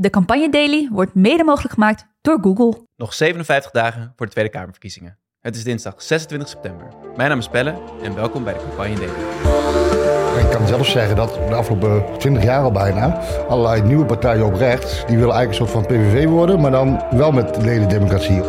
De 0.00 0.10
Campagne 0.10 0.50
Daily 0.50 0.88
wordt 0.92 1.14
mede 1.14 1.44
mogelijk 1.44 1.74
gemaakt 1.74 2.06
door 2.20 2.38
Google. 2.40 2.80
Nog 2.96 3.14
57 3.14 3.70
dagen 3.70 4.12
voor 4.16 4.26
de 4.26 4.32
Tweede 4.32 4.50
Kamerverkiezingen. 4.50 5.18
Het 5.40 5.56
is 5.56 5.64
dinsdag 5.64 6.02
26 6.02 6.48
september. 6.48 6.86
Mijn 7.16 7.28
naam 7.28 7.38
is 7.38 7.48
Pelle 7.48 7.74
en 8.02 8.14
welkom 8.14 8.44
bij 8.44 8.52
de 8.52 8.58
Campagne 8.58 8.94
Daily. 8.94 10.44
Ik 10.44 10.50
kan 10.50 10.66
zelf 10.66 10.86
zeggen 10.86 11.16
dat 11.16 11.34
de 11.34 11.54
afgelopen 11.54 12.18
20 12.18 12.42
jaar 12.42 12.62
al 12.62 12.72
bijna 12.72 13.22
allerlei 13.48 13.82
nieuwe 13.82 14.04
partijen 14.04 14.46
op 14.46 14.54
rechts, 14.54 15.06
die 15.06 15.18
willen 15.18 15.34
eigenlijk 15.34 15.48
een 15.50 15.54
soort 15.68 15.70
van 15.70 15.96
PVV 15.96 16.26
worden, 16.26 16.60
maar 16.60 16.70
dan 16.70 17.02
wel 17.10 17.32
met 17.32 17.56
ledendemocratie. 17.62 18.40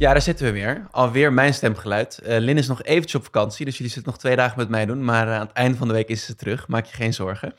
Ja, 0.00 0.12
daar 0.12 0.22
zitten 0.22 0.46
we 0.46 0.52
weer. 0.52 0.86
Alweer 0.90 1.32
mijn 1.32 1.54
stemgeluid. 1.54 2.20
Uh, 2.22 2.38
Lin 2.38 2.56
is 2.56 2.66
nog 2.66 2.82
eventjes 2.82 3.14
op 3.14 3.24
vakantie, 3.24 3.64
dus 3.64 3.76
jullie 3.76 3.92
zitten 3.92 4.12
nog 4.12 4.20
twee 4.20 4.36
dagen 4.36 4.58
met 4.58 4.68
mij 4.68 4.86
doen. 4.86 5.04
Maar 5.04 5.26
uh, 5.26 5.34
aan 5.34 5.46
het 5.46 5.52
einde 5.52 5.76
van 5.78 5.88
de 5.88 5.94
week 5.94 6.08
is 6.08 6.24
ze 6.24 6.34
terug. 6.34 6.68
Maak 6.68 6.84
je 6.84 6.94
geen 6.94 7.14
zorgen. 7.14 7.54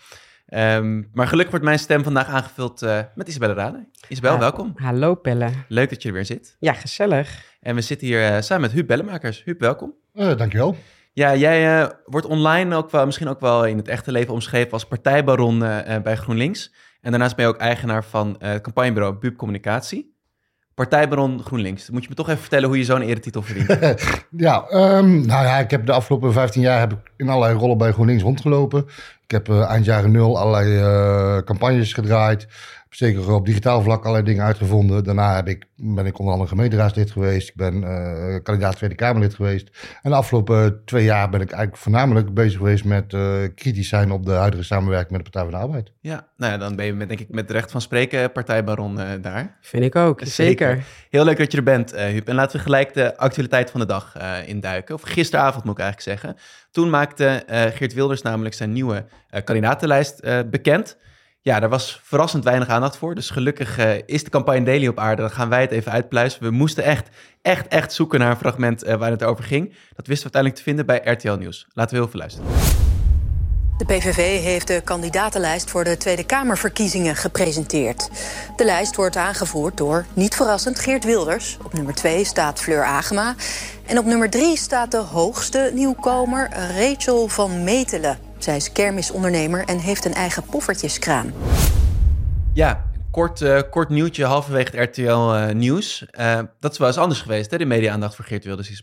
Um, 0.47 1.09
maar 1.13 1.27
gelukkig 1.27 1.49
wordt 1.49 1.65
mijn 1.65 1.79
stem 1.79 2.03
vandaag 2.03 2.27
aangevuld 2.27 2.83
uh, 2.83 2.99
met 3.15 3.27
Isabelle 3.27 3.53
Rade. 3.53 3.87
Isabel, 4.07 4.39
welkom. 4.39 4.73
Hallo 4.75 5.15
Pelle. 5.15 5.49
Leuk 5.67 5.89
dat 5.89 6.01
je 6.01 6.07
er 6.07 6.13
weer 6.13 6.25
zit. 6.25 6.55
Ja, 6.59 6.73
gezellig. 6.73 7.43
En 7.59 7.75
we 7.75 7.81
zitten 7.81 8.07
hier 8.07 8.43
samen 8.43 8.61
met 8.61 8.71
Huub 8.71 8.87
Bellemakers. 8.87 9.43
Huub, 9.43 9.59
welkom. 9.59 9.93
dankjewel. 10.13 10.75
Ja, 11.13 11.35
jij 11.35 11.91
wordt 12.05 12.27
online 12.27 12.75
ook 12.75 12.91
wel, 12.91 13.05
misschien 13.05 13.27
ook 13.27 13.39
wel 13.39 13.65
in 13.65 13.77
het 13.77 13.87
echte 13.87 14.11
leven 14.11 14.33
omschreven 14.33 14.71
als 14.71 14.85
partijbaron 14.85 15.59
bij 16.03 16.15
GroenLinks. 16.15 16.73
En 17.01 17.11
daarnaast 17.11 17.35
ben 17.35 17.45
je 17.45 17.51
ook 17.51 17.59
eigenaar 17.59 18.03
van 18.03 18.35
het 18.39 18.61
campagnebureau 18.61 19.15
Bub 19.15 19.37
Communicatie. 19.37 20.10
Partijbaron 20.81 21.41
GroenLinks. 21.43 21.89
Moet 21.89 22.03
je 22.03 22.09
me 22.09 22.15
toch 22.15 22.29
even 22.29 22.41
vertellen 22.41 22.67
hoe 22.67 22.77
je 22.77 22.83
zo'n 22.83 23.01
eretitel 23.01 23.41
verdient? 23.41 23.99
ja, 24.47 24.65
um, 24.71 25.25
nou 25.25 25.45
ja, 25.45 25.57
ik 25.57 25.71
heb 25.71 25.85
de 25.85 25.91
afgelopen 25.91 26.33
15 26.33 26.61
jaar 26.61 26.79
heb 26.79 26.91
ik 26.91 26.97
in 27.17 27.29
allerlei 27.29 27.57
rollen 27.57 27.77
bij 27.77 27.91
GroenLinks 27.91 28.23
rondgelopen. 28.23 28.85
Ik 29.23 29.31
heb 29.31 29.49
uh, 29.49 29.69
eind 29.69 29.85
jaren 29.85 30.11
nul 30.11 30.39
allerlei 30.39 30.77
uh, 30.77 31.37
campagnes 31.41 31.93
gedraaid 31.93 32.47
zeker 32.95 33.31
op 33.31 33.45
digitaal 33.45 33.81
vlak 33.81 34.01
allerlei 34.01 34.25
dingen 34.25 34.45
uitgevonden. 34.45 35.03
Daarna 35.03 35.35
heb 35.35 35.47
ik, 35.47 35.65
ben 35.75 36.05
ik 36.05 36.19
onder 36.19 36.33
andere 36.33 36.51
gemeenteraadslid 36.51 37.11
geweest. 37.11 37.49
Ik 37.49 37.55
ben 37.55 37.81
uh, 37.81 38.35
kandidaat 38.43 38.75
Tweede 38.75 38.95
Kamerlid 38.95 39.33
geweest. 39.33 39.69
En 40.01 40.09
de 40.09 40.15
afgelopen 40.15 40.81
twee 40.85 41.03
jaar 41.03 41.29
ben 41.29 41.41
ik 41.41 41.51
eigenlijk 41.51 41.81
voornamelijk 41.81 42.33
bezig 42.33 42.57
geweest 42.57 42.85
met 42.85 43.13
uh, 43.13 43.33
kritisch 43.55 43.89
zijn 43.89 44.11
op 44.11 44.25
de 44.25 44.31
huidige 44.31 44.63
samenwerking 44.63 45.11
met 45.11 45.25
de 45.25 45.31
Partij 45.31 45.51
van 45.51 45.59
de 45.59 45.65
Arbeid. 45.65 45.91
Ja, 45.99 46.27
nou 46.37 46.51
ja, 46.51 46.57
dan 46.57 46.75
ben 46.75 46.85
je 46.85 46.93
met, 46.93 47.07
denk 47.07 47.19
ik 47.19 47.29
met 47.29 47.51
recht 47.51 47.71
van 47.71 47.81
spreken 47.81 48.31
partijbaron 48.31 48.99
uh, 48.99 49.07
daar. 49.21 49.57
Vind 49.61 49.83
ik 49.83 49.95
ook, 49.95 50.21
zeker. 50.23 50.83
Heel 51.09 51.23
leuk 51.23 51.37
dat 51.37 51.51
je 51.51 51.57
er 51.57 51.63
bent, 51.63 51.95
Huub. 51.95 52.27
En 52.27 52.35
laten 52.35 52.57
we 52.57 52.63
gelijk 52.63 52.93
de 52.93 53.17
actualiteit 53.17 53.71
van 53.71 53.79
de 53.79 53.85
dag 53.85 54.15
induiken. 54.45 54.95
Of 54.95 55.01
gisteravond 55.01 55.63
moet 55.63 55.77
ik 55.77 55.83
eigenlijk 55.83 56.19
zeggen. 56.19 56.41
Toen 56.71 56.89
maakte 56.89 57.43
Geert 57.73 57.93
Wilders 57.93 58.21
namelijk 58.21 58.55
zijn 58.55 58.71
nieuwe 58.71 59.05
kandidatenlijst 59.43 60.21
bekend. 60.49 60.97
Ja, 61.43 61.59
daar 61.59 61.69
was 61.69 61.99
verrassend 62.03 62.43
weinig 62.43 62.67
aandacht 62.67 62.97
voor. 62.97 63.15
Dus 63.15 63.29
gelukkig 63.29 63.79
uh, 63.79 63.93
is 64.05 64.23
de 64.23 64.29
campagne 64.29 64.63
Daily 64.63 64.87
op 64.87 64.99
aarde. 64.99 65.21
Dan 65.21 65.31
gaan 65.31 65.49
wij 65.49 65.61
het 65.61 65.71
even 65.71 65.91
uitpluizen. 65.91 66.43
We 66.43 66.49
moesten 66.49 66.83
echt, 66.83 67.09
echt, 67.41 67.67
echt 67.67 67.93
zoeken 67.93 68.19
naar 68.19 68.29
een 68.29 68.37
fragment 68.37 68.85
uh, 68.85 68.95
waar 68.95 69.11
het 69.11 69.23
over 69.23 69.43
ging. 69.43 69.73
Dat 69.95 70.07
wisten 70.07 70.31
we 70.31 70.33
uiteindelijk 70.33 70.55
te 70.55 70.63
vinden 70.63 70.85
bij 70.85 71.01
RTL 71.03 71.33
Nieuws. 71.33 71.67
Laten 71.73 71.95
we 71.95 72.01
heel 72.01 72.11
veel 72.11 72.19
luisteren. 72.19 72.49
De 73.77 73.85
PVV 73.85 74.43
heeft 74.43 74.67
de 74.67 74.81
kandidatenlijst 74.83 75.69
voor 75.69 75.83
de 75.83 75.97
Tweede 75.97 76.25
Kamerverkiezingen 76.25 77.15
gepresenteerd. 77.15 78.09
De 78.55 78.65
lijst 78.65 78.95
wordt 78.95 79.15
aangevoerd 79.15 79.77
door, 79.77 80.05
niet 80.13 80.35
verrassend, 80.35 80.79
Geert 80.79 81.03
Wilders. 81.03 81.57
Op 81.63 81.73
nummer 81.73 81.93
2 81.93 82.25
staat 82.25 82.61
Fleur 82.61 82.83
Agema. 82.83 83.35
En 83.85 83.97
op 83.97 84.05
nummer 84.05 84.29
3 84.29 84.57
staat 84.57 84.91
de 84.91 84.97
hoogste 84.97 85.71
nieuwkomer, 85.73 86.49
Rachel 86.77 87.27
van 87.27 87.63
Metelen. 87.63 88.30
Zij 88.43 88.55
is 88.55 88.71
kermisondernemer 88.71 89.65
en 89.65 89.79
heeft 89.79 90.05
een 90.05 90.13
eigen 90.13 90.43
poffertjeskraam. 90.43 91.33
Ja, 92.53 92.91
kort, 93.11 93.41
uh, 93.41 93.59
kort 93.69 93.89
nieuwtje 93.89 94.25
halverwege 94.25 94.77
het 94.77 94.89
RTL 94.89 95.01
uh, 95.01 95.49
Nieuws. 95.49 96.05
Uh, 96.19 96.39
dat 96.59 96.71
is 96.71 96.77
wel 96.77 96.87
eens 96.87 96.97
anders 96.97 97.21
geweest, 97.21 97.51
hè, 97.51 97.57
de 97.57 97.65
media-aandacht 97.65 98.15
voor 98.15 98.25
Geert 98.25 98.43
Wilders. 98.43 98.81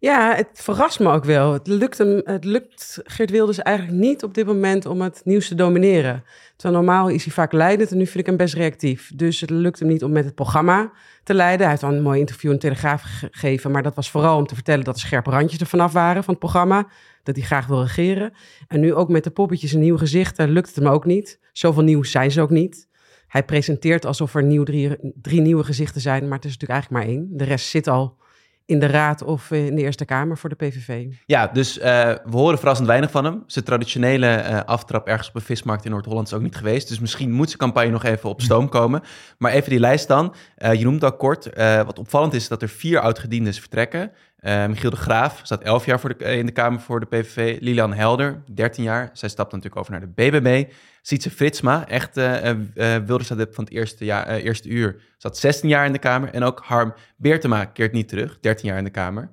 Ja, 0.00 0.34
het 0.34 0.48
verrast 0.52 1.00
me 1.00 1.12
ook 1.12 1.24
wel. 1.24 1.52
Het 1.52 1.66
lukt, 1.66 1.98
hem, 1.98 2.20
het 2.24 2.44
lukt 2.44 3.00
Geert 3.04 3.30
Wilders 3.30 3.58
eigenlijk 3.58 3.98
niet 3.98 4.22
op 4.22 4.34
dit 4.34 4.46
moment 4.46 4.86
om 4.86 5.00
het 5.00 5.20
nieuws 5.24 5.48
te 5.48 5.54
domineren. 5.54 6.24
Terwijl 6.56 6.82
normaal 6.82 7.08
is 7.08 7.24
hij 7.24 7.32
vaak 7.32 7.52
leidend 7.52 7.90
en 7.90 7.96
nu 7.96 8.06
vind 8.06 8.18
ik 8.18 8.26
hem 8.26 8.36
best 8.36 8.54
reactief. 8.54 9.10
Dus 9.14 9.40
het 9.40 9.50
lukt 9.50 9.78
hem 9.78 9.88
niet 9.88 10.04
om 10.04 10.12
met 10.12 10.24
het 10.24 10.34
programma 10.34 10.92
te 11.24 11.34
leiden. 11.34 11.60
Hij 11.60 11.68
heeft 11.68 11.80
dan 11.80 11.94
een 11.94 12.02
mooi 12.02 12.20
interview 12.20 12.50
in 12.50 12.56
de 12.56 12.62
Telegraaf 12.62 13.02
gegeven, 13.02 13.70
maar 13.70 13.82
dat 13.82 13.94
was 13.94 14.10
vooral 14.10 14.36
om 14.36 14.46
te 14.46 14.54
vertellen 14.54 14.84
dat 14.84 14.94
er 14.94 15.00
scherpe 15.00 15.30
randjes 15.30 15.60
er 15.60 15.66
vanaf 15.66 15.92
waren 15.92 16.24
van 16.24 16.34
het 16.34 16.42
programma. 16.42 16.88
Dat 17.22 17.36
hij 17.36 17.44
graag 17.44 17.66
wil 17.66 17.82
regeren. 17.82 18.32
En 18.68 18.80
nu 18.80 18.94
ook 18.94 19.08
met 19.08 19.24
de 19.24 19.30
poppetjes 19.30 19.72
en 19.72 19.80
nieuwe 19.80 19.98
gezichten 19.98 20.50
lukt 20.50 20.68
het 20.68 20.76
hem 20.76 20.86
ook 20.86 21.04
niet. 21.04 21.40
Zoveel 21.52 21.82
nieuws 21.82 22.10
zijn 22.10 22.30
ze 22.30 22.40
ook 22.40 22.50
niet. 22.50 22.88
Hij 23.26 23.44
presenteert 23.44 24.06
alsof 24.06 24.34
er 24.34 24.42
nieuw 24.42 24.64
drie 25.22 25.40
nieuwe 25.40 25.64
gezichten 25.64 26.00
zijn, 26.00 26.28
maar 26.28 26.36
het 26.36 26.44
is 26.44 26.56
natuurlijk 26.56 26.80
eigenlijk 26.80 27.04
maar 27.04 27.14
één. 27.14 27.28
De 27.30 27.44
rest 27.44 27.66
zit 27.66 27.88
al 27.88 28.18
in 28.70 28.78
de 28.78 28.86
Raad 28.86 29.22
of 29.22 29.50
in 29.50 29.74
de 29.74 29.82
Eerste 29.82 30.04
Kamer 30.04 30.38
voor 30.38 30.48
de 30.48 30.54
PVV. 30.54 31.06
Ja, 31.26 31.46
dus 31.46 31.78
uh, 31.78 31.84
we 31.84 32.20
horen 32.30 32.58
verrassend 32.58 32.88
weinig 32.88 33.10
van 33.10 33.24
hem. 33.24 33.42
Zijn 33.46 33.64
traditionele 33.64 34.26
uh, 34.26 34.60
aftrap 34.64 35.06
ergens 35.06 35.28
op 35.28 35.34
een 35.34 35.40
vismarkt 35.40 35.84
in 35.84 35.90
Noord-Holland 35.90 36.26
is 36.26 36.32
ook 36.32 36.42
niet 36.42 36.56
geweest. 36.56 36.88
Dus 36.88 37.00
misschien 37.00 37.30
moet 37.30 37.46
zijn 37.46 37.58
campagne 37.58 37.90
nog 37.90 38.04
even 38.04 38.28
op 38.28 38.40
stoom 38.40 38.68
komen. 38.68 39.02
Maar 39.38 39.52
even 39.52 39.70
die 39.70 39.80
lijst 39.80 40.08
dan. 40.08 40.34
Uh, 40.58 40.74
je 40.74 40.84
noemt 40.84 41.04
al 41.04 41.16
kort. 41.16 41.48
wat 41.84 41.98
opvallend 41.98 42.34
is 42.34 42.48
dat 42.48 42.62
er 42.62 42.68
vier 42.68 43.00
oud-gedienden 43.00 43.54
vertrekken. 43.54 44.12
Uh, 44.40 44.66
Michiel 44.66 44.90
de 44.90 44.96
Graaf 44.96 45.40
staat 45.42 45.62
11 45.62 45.86
jaar 45.86 46.00
voor 46.00 46.18
de, 46.18 46.24
in 46.24 46.46
de 46.46 46.52
Kamer 46.52 46.80
voor 46.80 47.00
de 47.00 47.06
PVV. 47.06 47.60
Lilian 47.60 47.92
Helder, 47.92 48.42
13 48.54 48.84
jaar. 48.84 49.10
Zij 49.12 49.28
stapt 49.28 49.52
natuurlijk 49.52 49.80
over 49.80 49.92
naar 49.92 50.00
de 50.00 50.12
BBB. 50.14 50.72
Sietse 51.02 51.30
Fritsma, 51.30 51.88
echt 51.88 52.16
uh, 52.16 52.44
uh, 52.74 52.96
van 53.50 53.64
het 53.64 53.70
eerste, 53.70 54.24
eerste 54.42 54.68
uur, 54.68 55.00
zat 55.16 55.38
16 55.38 55.68
jaar 55.68 55.86
in 55.86 55.92
de 55.92 55.98
Kamer. 55.98 56.30
En 56.30 56.42
ook 56.42 56.60
Harm 56.64 56.94
Beertema 57.16 57.64
keert 57.64 57.92
niet 57.92 58.08
terug, 58.08 58.38
13 58.40 58.68
jaar 58.68 58.78
in 58.78 58.84
de 58.84 58.90
Kamer. 58.90 59.30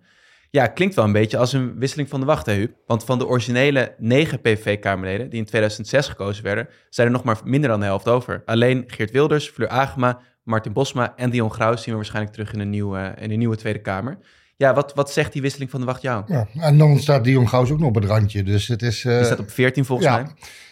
Ja, 0.49 0.67
klinkt 0.67 0.95
wel 0.95 1.05
een 1.05 1.11
beetje 1.11 1.37
als 1.37 1.53
een 1.53 1.79
wisseling 1.79 2.09
van 2.09 2.19
de 2.19 2.25
wacht? 2.25 2.51
Want 2.85 3.03
van 3.03 3.19
de 3.19 3.27
originele 3.27 3.95
negen 3.97 4.41
PVV-Kamerleden 4.41 5.29
die 5.29 5.39
in 5.39 5.45
2006 5.45 6.07
gekozen 6.07 6.43
werden, 6.43 6.67
zijn 6.89 7.07
er 7.07 7.13
nog 7.13 7.23
maar 7.23 7.37
minder 7.43 7.69
dan 7.69 7.79
de 7.79 7.85
helft 7.85 8.07
over. 8.07 8.41
Alleen 8.45 8.83
Geert 8.87 9.11
Wilders, 9.11 9.49
Fleur 9.49 9.69
Agema, 9.69 10.19
Martin 10.43 10.73
Bosma 10.73 11.13
en 11.15 11.29
Dion 11.29 11.51
Graus 11.51 11.81
zien 11.81 11.89
we 11.89 11.95
waarschijnlijk 11.95 12.33
terug 12.33 12.53
in 12.53 12.59
een 12.59 12.69
nieuwe, 12.69 13.13
in 13.19 13.31
een 13.31 13.37
nieuwe 13.37 13.55
Tweede 13.55 13.81
Kamer. 13.81 14.17
Ja, 14.57 14.73
wat, 14.73 14.93
wat 14.93 15.11
zegt 15.11 15.33
die 15.33 15.41
wisseling 15.41 15.69
van 15.69 15.79
de 15.79 15.85
wacht 15.85 16.01
jou? 16.01 16.23
Ja, 16.27 16.47
en 16.59 16.77
dan 16.77 16.99
staat 16.99 17.23
Dion 17.23 17.49
Gauws 17.49 17.71
ook 17.71 17.79
nog 17.79 17.87
op 17.87 17.95
het 17.95 18.05
randje. 18.05 18.43
Dus 18.43 18.67
het 18.67 18.81
is... 18.81 19.01
Die 19.01 19.23
staat 19.23 19.39
op 19.39 19.51
14 19.51 19.85
volgens 19.85 20.07
ja. 20.07 20.15
mij. 20.15 20.31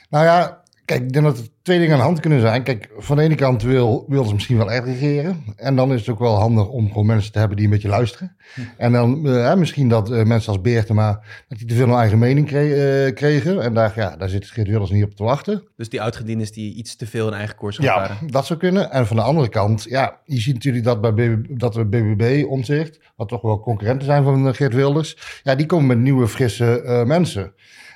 Nou 0.09 0.25
ja, 0.25 0.63
kijk, 0.85 1.01
ik 1.01 1.13
denk 1.13 1.25
dat 1.25 1.37
er 1.37 1.47
twee 1.61 1.79
dingen 1.79 1.93
aan 1.93 1.99
de 1.99 2.05
hand 2.05 2.19
kunnen 2.19 2.39
zijn. 2.39 2.63
Kijk, 2.63 2.89
van 2.97 3.17
de 3.17 3.23
ene 3.23 3.35
kant 3.35 3.61
wil, 3.61 4.05
wil 4.07 4.23
ze 4.23 4.33
misschien 4.33 4.57
wel 4.57 4.71
echt 4.71 4.85
regeren. 4.85 5.43
En 5.55 5.75
dan 5.75 5.93
is 5.93 5.99
het 5.99 6.09
ook 6.09 6.19
wel 6.19 6.35
handig 6.35 6.67
om 6.67 6.87
gewoon 6.87 7.05
mensen 7.05 7.31
te 7.31 7.39
hebben 7.39 7.57
die 7.57 7.65
een 7.65 7.71
beetje 7.71 7.87
luisteren. 7.87 8.35
Hm. 8.53 8.61
En 8.77 8.91
dan 8.91 9.27
uh, 9.27 9.55
misschien 9.55 9.89
dat 9.89 10.11
uh, 10.11 10.23
mensen 10.23 10.51
als 10.51 10.61
Beertema, 10.61 11.21
dat 11.47 11.57
die 11.57 11.67
te 11.67 11.75
veel 11.75 11.87
een 11.87 11.97
eigen 11.97 12.19
mening 12.19 12.47
kre 12.47 13.11
kregen. 13.13 13.61
En 13.61 13.73
daar, 13.73 13.93
ja, 13.95 14.15
daar 14.15 14.29
zit 14.29 14.45
Geert 14.45 14.67
Wilders 14.67 14.91
niet 14.91 15.03
op 15.03 15.15
te 15.15 15.23
wachten. 15.23 15.63
Dus 15.75 15.89
die 15.89 16.01
oudgedienden 16.01 16.51
die 16.51 16.75
iets 16.75 16.95
te 16.95 17.07
veel 17.07 17.27
een 17.27 17.33
eigen 17.33 17.55
koers 17.55 17.75
gaan 17.75 17.85
ja, 17.85 18.07
varen. 18.07 18.31
dat 18.31 18.45
zou 18.45 18.59
kunnen. 18.59 18.91
En 18.91 19.07
van 19.07 19.15
de 19.15 19.21
andere 19.21 19.49
kant, 19.49 19.83
ja, 19.83 20.19
je 20.25 20.39
ziet 20.39 20.53
natuurlijk 20.53 20.83
dat 20.83 21.01
bij 21.01 21.41
dat 21.49 21.73
de 21.73 21.85
BBB 21.85 22.45
omzicht, 22.47 22.99
wat 23.15 23.27
toch 23.27 23.41
wel 23.41 23.59
concurrenten 23.59 24.05
zijn 24.05 24.23
van 24.23 24.55
Geert 24.55 24.73
Wilders. 24.73 25.39
Ja, 25.43 25.55
die 25.55 25.65
komen 25.65 25.87
met 25.87 25.97
nieuwe, 25.97 26.27
frisse 26.27 26.81
uh, 26.85 27.03
mensen. 27.03 27.53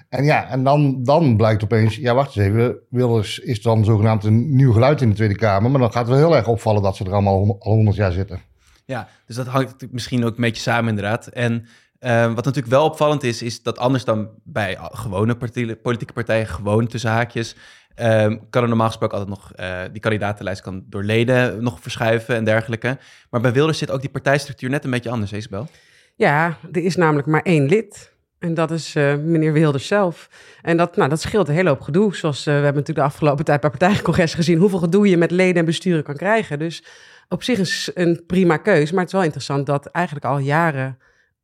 En 0.10 0.24
ja, 0.24 0.50
en 0.50 0.64
dan, 0.64 1.04
dan 1.04 1.38
blijkt 1.38 1.64
opeens, 1.64 1.96
ja 1.96 2.14
wacht 2.14 2.36
eens 2.36 2.46
even, 2.46 2.80
Wilders 2.90 3.40
is 3.40 3.62
dan 3.62 3.86
zogenaamd 3.86 4.24
een 4.24 4.56
nieuw 4.56 4.72
geluid 4.72 5.02
in 5.02 5.10
de 5.10 5.16
Tweede 5.16 5.36
Kamer. 5.36 5.72
Maar 5.72 5.80
dan 5.80 5.92
gaat 5.92 6.08
het 6.08 6.18
wel 6.18 6.28
heel 6.28 6.36
erg 6.36 6.48
opvallen 6.48 6.82
dat 6.82 6.96
ze 6.96 7.06
er 7.06 7.12
allemaal 7.12 7.58
al 7.60 7.74
honderd 7.74 7.96
jaar 7.96 8.12
zitten. 8.12 8.42
Ja, 8.86 9.08
dus 9.26 9.36
dat 9.36 9.48
hangt 9.48 9.92
misschien 9.92 10.26
ook 10.26 10.36
een 10.36 10.42
beetje 10.42 10.62
samen 10.62 10.90
inderdaad. 10.90 11.28
En 11.28 11.66
uh, 12.00 12.26
wat 12.26 12.46
natuurlijk 12.46 12.74
wel 12.74 12.86
opvallend 12.86 13.24
is, 13.24 13.42
is 13.42 13.64
dat 13.64 13.78
anders 13.78 14.04
dan 14.04 14.30
bij 14.44 14.78
gewone 14.82 15.36
politieke 15.82 16.14
partijen, 16.14 16.48
gewoon 16.48 16.88
tussen 16.88 17.10
haakjes, 17.10 17.56
uh, 18.02 18.36
kan 18.50 18.62
er 18.62 18.68
normaal 18.68 18.88
gesproken 18.88 19.18
altijd 19.18 19.38
nog, 19.38 19.52
uh, 19.60 19.82
die 19.92 20.02
kandidatenlijst 20.02 20.62
kan 20.62 20.84
door 20.86 21.04
leden 21.04 21.64
nog 21.64 21.82
verschuiven 21.82 22.36
en 22.36 22.44
dergelijke. 22.44 22.98
Maar 23.30 23.42
bij 23.42 23.54
Wilders 23.54 23.78
zit 23.78 23.92
ook 23.92 24.02
die 24.02 24.10
partijstructuur 24.10 24.70
net 24.70 24.84
een 24.84 24.92
beetje 24.92 25.10
anders, 25.10 25.34
Isabel. 25.34 25.68
Ja, 26.16 26.58
er 26.72 26.84
is 26.84 26.96
namelijk 26.96 27.28
maar 27.28 27.42
één 27.42 27.66
lid. 27.66 28.14
En 28.40 28.54
dat 28.54 28.72
is 28.72 28.96
uh, 28.96 29.16
meneer 29.16 29.54
Wilders 29.54 29.88
zelf. 29.88 30.30
En 30.62 30.78
dat, 30.78 30.96
nou, 30.96 31.10
dat 31.10 31.22
scheelt 31.22 31.48
een 31.48 31.54
hele 31.54 31.70
hoop 31.70 31.82
gedoe. 31.82 32.16
Zoals 32.16 32.40
uh, 32.40 32.46
we 32.46 32.52
hebben 32.52 32.74
natuurlijk 32.74 33.08
de 33.08 33.14
afgelopen 33.14 33.46
tijd 33.46 33.62
bij 33.62 33.70
partijcongres 33.70 34.34
gezien... 34.34 34.58
hoeveel 34.58 34.80
gedoe 34.80 35.10
je 35.10 35.18
met 35.18 35.32
leden 35.32 35.56
en 35.56 35.66
besturen 35.66 36.04
kan 36.04 36.16
krijgen. 36.16 36.60
Dus 36.60 36.84
op 37.30 37.44
zich 37.44 37.60
is 37.60 37.92
een 37.94 38.24
prima 38.28 38.58
keus. 38.58 38.92
Maar 38.92 39.00
het 39.00 39.08
is 39.08 39.14
wel 39.16 39.24
interessant 39.24 39.66
dat 39.66 39.86
eigenlijk 39.86 40.26
al 40.26 40.38
jaren 40.38 40.98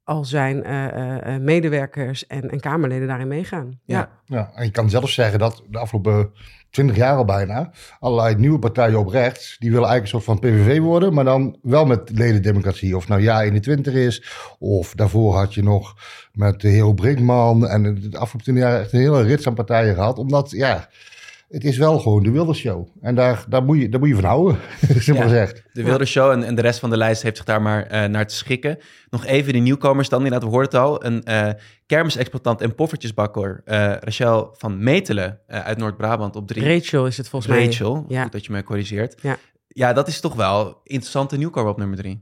al 0.06 0.26
zijn 0.26 0.64
eh, 0.64 0.86
eh, 0.86 1.36
eh, 1.36 1.42
medewerkers 1.42 2.28
en, 2.28 2.50
en 2.50 2.60
Kamerleden 2.60 3.08
daarin 3.08 3.28
meegaan. 3.28 3.80
Ja. 3.86 4.10
Ja, 4.26 4.52
en 4.56 4.66
je 4.66 4.72
kan 4.72 4.90
zelfs 4.90 5.14
zeggen 5.14 5.40
dat 5.40 5.64
de 5.70 5.78
afgelopen 5.78 6.32
twintig 6.70 6.96
jaar 6.96 7.16
al 7.18 7.26
bijna 7.26 7.72
allerlei 8.00 8.36
nieuwe 8.36 8.60
partijen 8.60 9.00
op 9.00 9.08
rechts, 9.08 9.56
die 9.60 9.72
willen 9.72 9.88
eigenlijk 9.88 10.16
een 10.16 10.22
soort 10.22 10.40
van 10.40 10.50
PVV 10.50 10.80
worden, 10.80 11.14
maar 11.14 11.24
dan 11.24 11.58
wel 11.62 11.86
met 11.86 12.12
ledendemocratie. 12.14 12.96
Of 12.96 13.08
nou 13.08 13.22
ja 13.22 13.42
21 13.42 13.94
is, 13.94 14.24
of 14.60 14.94
daarvoor 14.96 15.36
had 15.36 15.54
je 15.54 15.64
nog 15.64 15.96
met 16.34 16.62
de 16.62 16.68
Hero 16.68 16.94
Brinkman 16.94 17.68
en 17.68 17.84
de 17.84 18.18
afgelopen 18.18 18.44
twintig 18.44 18.64
jaar 18.64 18.80
echt 18.80 18.94
een 18.94 19.00
hele 19.00 19.22
rits 19.22 19.48
aan 19.48 19.54
partijen 19.54 19.96
gehad, 19.96 20.18
omdat 20.18 20.52
ja, 20.52 20.90
het 21.50 21.64
is 21.64 21.78
wel 21.78 22.00
gewoon 22.00 22.24
de 22.24 22.32
wilde 22.32 22.54
show. 22.54 22.88
En 23.02 23.16
daar, 23.16 23.46
daar, 23.50 23.64
moet, 23.64 23.78
je, 23.80 23.90
daar 23.90 24.00
moet 24.00 24.10
je 24.10 24.16
van 24.16 24.24
houden, 24.24 24.58
simpel 24.88 25.24
Ja. 25.24 25.30
gezegd. 25.30 25.64
De 25.74 25.84
Wilde 25.84 26.06
Show 26.06 26.32
en, 26.32 26.44
en 26.44 26.56
de 26.56 26.62
rest 26.62 26.80
van 26.80 26.90
de 26.90 26.98
lijst 26.98 27.22
heeft 27.22 27.36
zich 27.36 27.46
daar 27.46 27.62
maar 27.62 27.84
eh, 27.88 28.10
naar 28.10 28.28
te 28.28 28.36
schikken. 28.36 28.78
Nog 29.10 29.26
even 29.26 29.54
de 29.54 29.60
nieuwkomers 29.60 30.10
dan, 30.10 30.24
inderdaad, 30.24 30.44
we 30.50 30.56
hoorden 30.56 30.72
het 30.72 30.80
al. 30.90 31.06
Een 31.06 31.24
eh 31.24 31.50
kermisexploitant 31.86 32.62
en 32.62 32.76
poffertjesbakker, 32.76 33.62
eh, 33.66 33.94
Rachel 34.00 34.50
van 34.58 34.84
Metelen 34.84 35.40
eh, 35.48 35.60
uit 35.60 35.78
Noord-Brabant 35.78 36.36
op 36.36 36.48
drie. 36.48 36.74
Rachel 36.74 37.08
is 37.08 37.18
het 37.18 37.30
volgens 37.30 37.52
mij. 37.52 37.66
Rachel, 37.66 38.06
Ja. 38.08 38.24
goed 38.24 38.32
dat 38.32 38.46
je 38.46 38.52
me 38.52 38.64
corrigeert. 38.64 39.16
Ja. 39.22 39.38
ja, 39.68 39.94
dat 39.94 40.08
is 40.08 40.20
toch 40.20 40.36
wel 40.36 40.80
interessante 40.84 41.38
nieuwkomer 41.38 41.72
op 41.72 41.78
nummer 41.78 41.98
drie. 41.98 42.20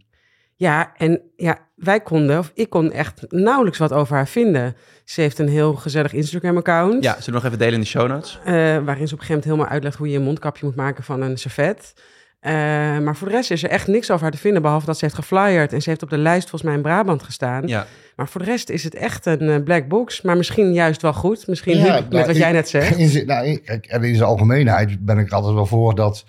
Ja, 0.64 0.92
en 0.98 1.22
ja, 1.36 1.58
wij 1.76 2.00
konden, 2.00 2.40
of 2.40 2.52
ik 2.54 2.70
kon 2.70 2.92
echt 2.92 3.22
nauwelijks 3.30 3.78
wat 3.80 3.94
over 3.94 4.16
haar 4.16 4.28
vinden. 4.28 4.76
Ze 5.04 5.22
heeft 5.22 5.40
een 5.40 5.48
heel 5.50 5.74
gezellig 5.74 6.14
Instagram-account. 6.14 7.04
Ja, 7.04 7.12
zullen 7.12 7.26
we 7.26 7.32
nog 7.32 7.44
even 7.46 7.58
delen 7.58 7.74
in 7.74 7.80
de 7.80 7.86
show 7.86 8.08
notes? 8.08 8.40
eh, 8.46 8.54
waarin 8.54 8.78
ze 8.86 8.86
op 8.86 8.96
een 8.96 9.08
gegeven 9.08 9.28
moment 9.28 9.44
helemaal 9.44 9.68
uitlegt 9.68 9.96
hoe 9.98 10.10
je 10.10 10.18
een 10.18 10.24
mondkapje 10.24 10.66
moet 10.66 10.76
maken 10.76 11.04
van 11.04 11.22
een 11.22 11.38
servet. 11.38 11.94
Eh, 12.40 12.52
maar 13.00 13.16
voor 13.16 13.28
de 13.28 13.34
rest 13.34 13.52
is 13.52 13.64
er 13.64 13.70
echt 13.70 13.88
niks 13.88 14.10
over 14.12 14.22
haar 14.24 14.32
te 14.32 14.38
vinden, 14.38 14.62
behalve 14.62 14.86
dat 14.86 14.98
ze 14.98 15.06
heeft 15.06 15.18
geflyerd. 15.18 15.74
En 15.74 15.82
ze 15.82 15.90
heeft 15.90 16.04
op 16.04 16.10
de 16.10 16.18
lijst 16.18 16.42
volgens 16.50 16.64
mij 16.64 16.74
in 16.74 16.82
Brabant 16.82 17.24
gestaan. 17.24 17.68
Ja, 17.68 17.88
Maar 18.16 18.28
voor 18.28 18.42
de 18.42 18.48
rest 18.48 18.70
is 18.70 18.84
het 18.84 18.96
echt 18.96 19.26
een 19.26 19.50
eh, 19.50 19.64
black 19.64 19.88
box. 19.88 20.22
Maar 20.22 20.38
misschien 20.38 20.74
juist 20.74 21.02
wel 21.02 21.14
goed. 21.14 21.48
Misschien 21.48 21.78
Ja, 21.78 21.94
met 21.94 22.10
nou, 22.10 22.26
wat 22.26 22.36
ik- 22.36 22.42
jij 22.42 22.52
net 22.52 22.70
zegt. 22.70 22.98
In, 23.16 23.26
nou, 23.26 23.46
in- 23.46 23.62
in 24.02 24.16
zijn 24.16 24.30
algemeenheid 24.30 25.06
ben 25.06 25.18
ik 25.18 25.28
er 25.28 25.34
altijd 25.34 25.54
wel 25.54 25.66
voor 25.66 25.96
dat 25.96 26.26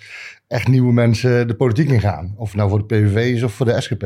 echt 0.54 0.68
nieuwe 0.68 0.92
mensen 0.92 1.46
de 1.48 1.54
politiek 1.54 1.88
ingaan. 1.88 2.34
Of 2.36 2.48
het 2.48 2.56
nou 2.56 2.70
voor 2.70 2.86
de 2.86 2.94
PVV 2.94 3.34
is 3.34 3.42
of 3.42 3.52
voor 3.52 3.66
de 3.66 3.80
SGP. 3.80 4.04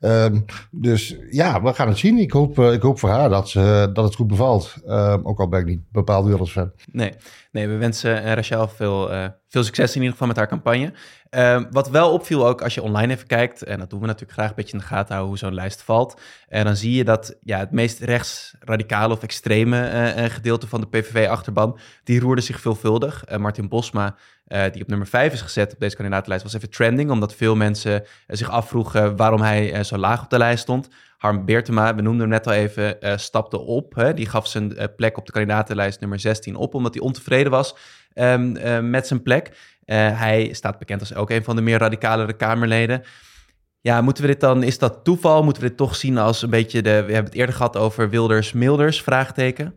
Ehm, 0.00 0.40
dus 0.70 1.16
ja, 1.30 1.62
we 1.62 1.74
gaan 1.74 1.88
het 1.88 1.98
zien. 1.98 2.18
Ik 2.18 2.30
hoop, 2.30 2.58
eh, 2.58 2.72
ik 2.72 2.82
hoop 2.82 2.98
voor 2.98 3.08
haar 3.08 3.28
dat, 3.28 3.48
ze, 3.48 3.90
dat 3.92 4.04
het 4.04 4.14
goed 4.14 4.26
bevalt. 4.26 4.74
Ehm, 4.86 5.20
ook 5.22 5.40
al 5.40 5.48
ben 5.48 5.60
ik 5.60 5.66
niet 5.66 5.80
bepaald 5.92 6.26
Wilders 6.26 6.50
fan. 6.50 6.72
nee. 6.92 7.12
Nee, 7.56 7.68
we 7.68 7.76
wensen 7.76 8.22
eh, 8.22 8.32
Rachel 8.32 8.68
veel, 8.68 9.12
eh, 9.12 9.26
veel 9.48 9.64
succes 9.64 9.90
in 9.90 9.96
ieder 9.96 10.12
geval 10.12 10.26
met 10.26 10.36
haar 10.36 10.48
campagne. 10.48 10.92
Ehm, 11.30 11.64
wat 11.70 11.90
wel 11.90 12.12
opviel 12.12 12.46
ook 12.46 12.62
als 12.62 12.74
je 12.74 12.82
online 12.82 13.12
even 13.12 13.26
kijkt, 13.26 13.62
en 13.62 13.78
dat 13.78 13.90
doen 13.90 14.00
we 14.00 14.06
natuurlijk 14.06 14.32
graag 14.32 14.48
een 14.48 14.54
beetje 14.56 14.72
in 14.72 14.78
de 14.78 14.84
gaten 14.84 15.14
houden 15.14 15.28
hoe 15.28 15.38
zo'n 15.38 15.54
lijst 15.54 15.82
valt. 15.82 16.20
En 16.48 16.64
dan 16.64 16.76
zie 16.76 16.92
je 16.92 17.04
dat 17.04 17.36
ja, 17.42 17.58
het 17.58 17.70
meest 17.70 18.00
rechtsradicale 18.00 19.14
of 19.14 19.22
extreme 19.22 20.12
gedeelte 20.30 20.66
van 20.66 20.80
de 20.80 20.86
PVV-achterban, 20.86 21.78
die 22.04 22.20
roerde 22.20 22.42
zich 22.42 22.60
veelvuldig. 22.60 23.24
Eh, 23.24 23.38
Martin 23.38 23.68
Bosma, 23.68 24.16
eh, 24.46 24.72
die 24.72 24.82
op 24.82 24.88
nummer 24.88 25.06
5 25.06 25.32
is 25.32 25.40
gezet 25.40 25.72
op 25.72 25.80
deze 25.80 25.96
kandidatenlijst, 25.96 26.44
was 26.44 26.54
even 26.54 26.70
trending, 26.70 27.10
omdat 27.10 27.34
veel 27.34 27.56
mensen 27.56 28.02
eh, 28.02 28.36
zich 28.36 28.50
afvroegen 28.50 29.16
waarom 29.16 29.40
hij 29.40 29.72
eh, 29.72 29.82
zo 29.82 29.96
laag 29.96 30.22
op 30.22 30.30
de 30.30 30.38
lijst 30.38 30.62
stond. 30.62 30.88
Harm 31.16 31.44
Beertema, 31.44 31.94
we 31.94 32.02
noemden 32.02 32.20
hem 32.20 32.30
net 32.30 32.46
al 32.46 32.52
even, 32.52 32.98
stapte 33.20 33.58
op. 33.58 33.94
Hè? 33.94 34.14
Die 34.14 34.28
gaf 34.28 34.46
zijn 34.46 34.76
plek 34.96 35.18
op 35.18 35.26
de 35.26 35.32
kandidatenlijst 35.32 36.00
nummer 36.00 36.20
16 36.20 36.56
op, 36.56 36.74
omdat 36.74 36.94
hij 36.94 37.02
ontevreden 37.02 37.50
was 37.50 37.76
ehm, 38.12 38.56
eh, 38.56 38.80
met 38.80 39.06
zijn 39.06 39.22
plek. 39.22 39.50
Hij 39.84 40.52
staat 40.52 40.78
bekend 40.78 41.00
als 41.00 41.14
ook 41.14 41.30
een 41.30 41.44
van 41.44 41.56
de 41.56 41.62
meer 41.62 41.78
radicalere 41.78 42.32
Kamerleden. 42.32 43.02
Ja, 43.80 44.00
moeten 44.00 44.22
we 44.22 44.30
dit 44.30 44.40
dan, 44.40 44.62
is 44.62 44.78
dat 44.78 45.04
toeval? 45.04 45.42
Moeten 45.42 45.62
we 45.62 45.68
dit 45.68 45.76
toch 45.76 45.96
zien 45.96 46.18
als 46.18 46.42
een 46.42 46.50
beetje 46.50 46.82
de, 46.82 46.90
we 46.90 47.12
hebben 47.12 47.24
het 47.24 47.34
eerder 47.34 47.54
gehad 47.54 47.76
over 47.76 48.10
Wilders-Milders, 48.10 49.02
vraagteken? 49.02 49.74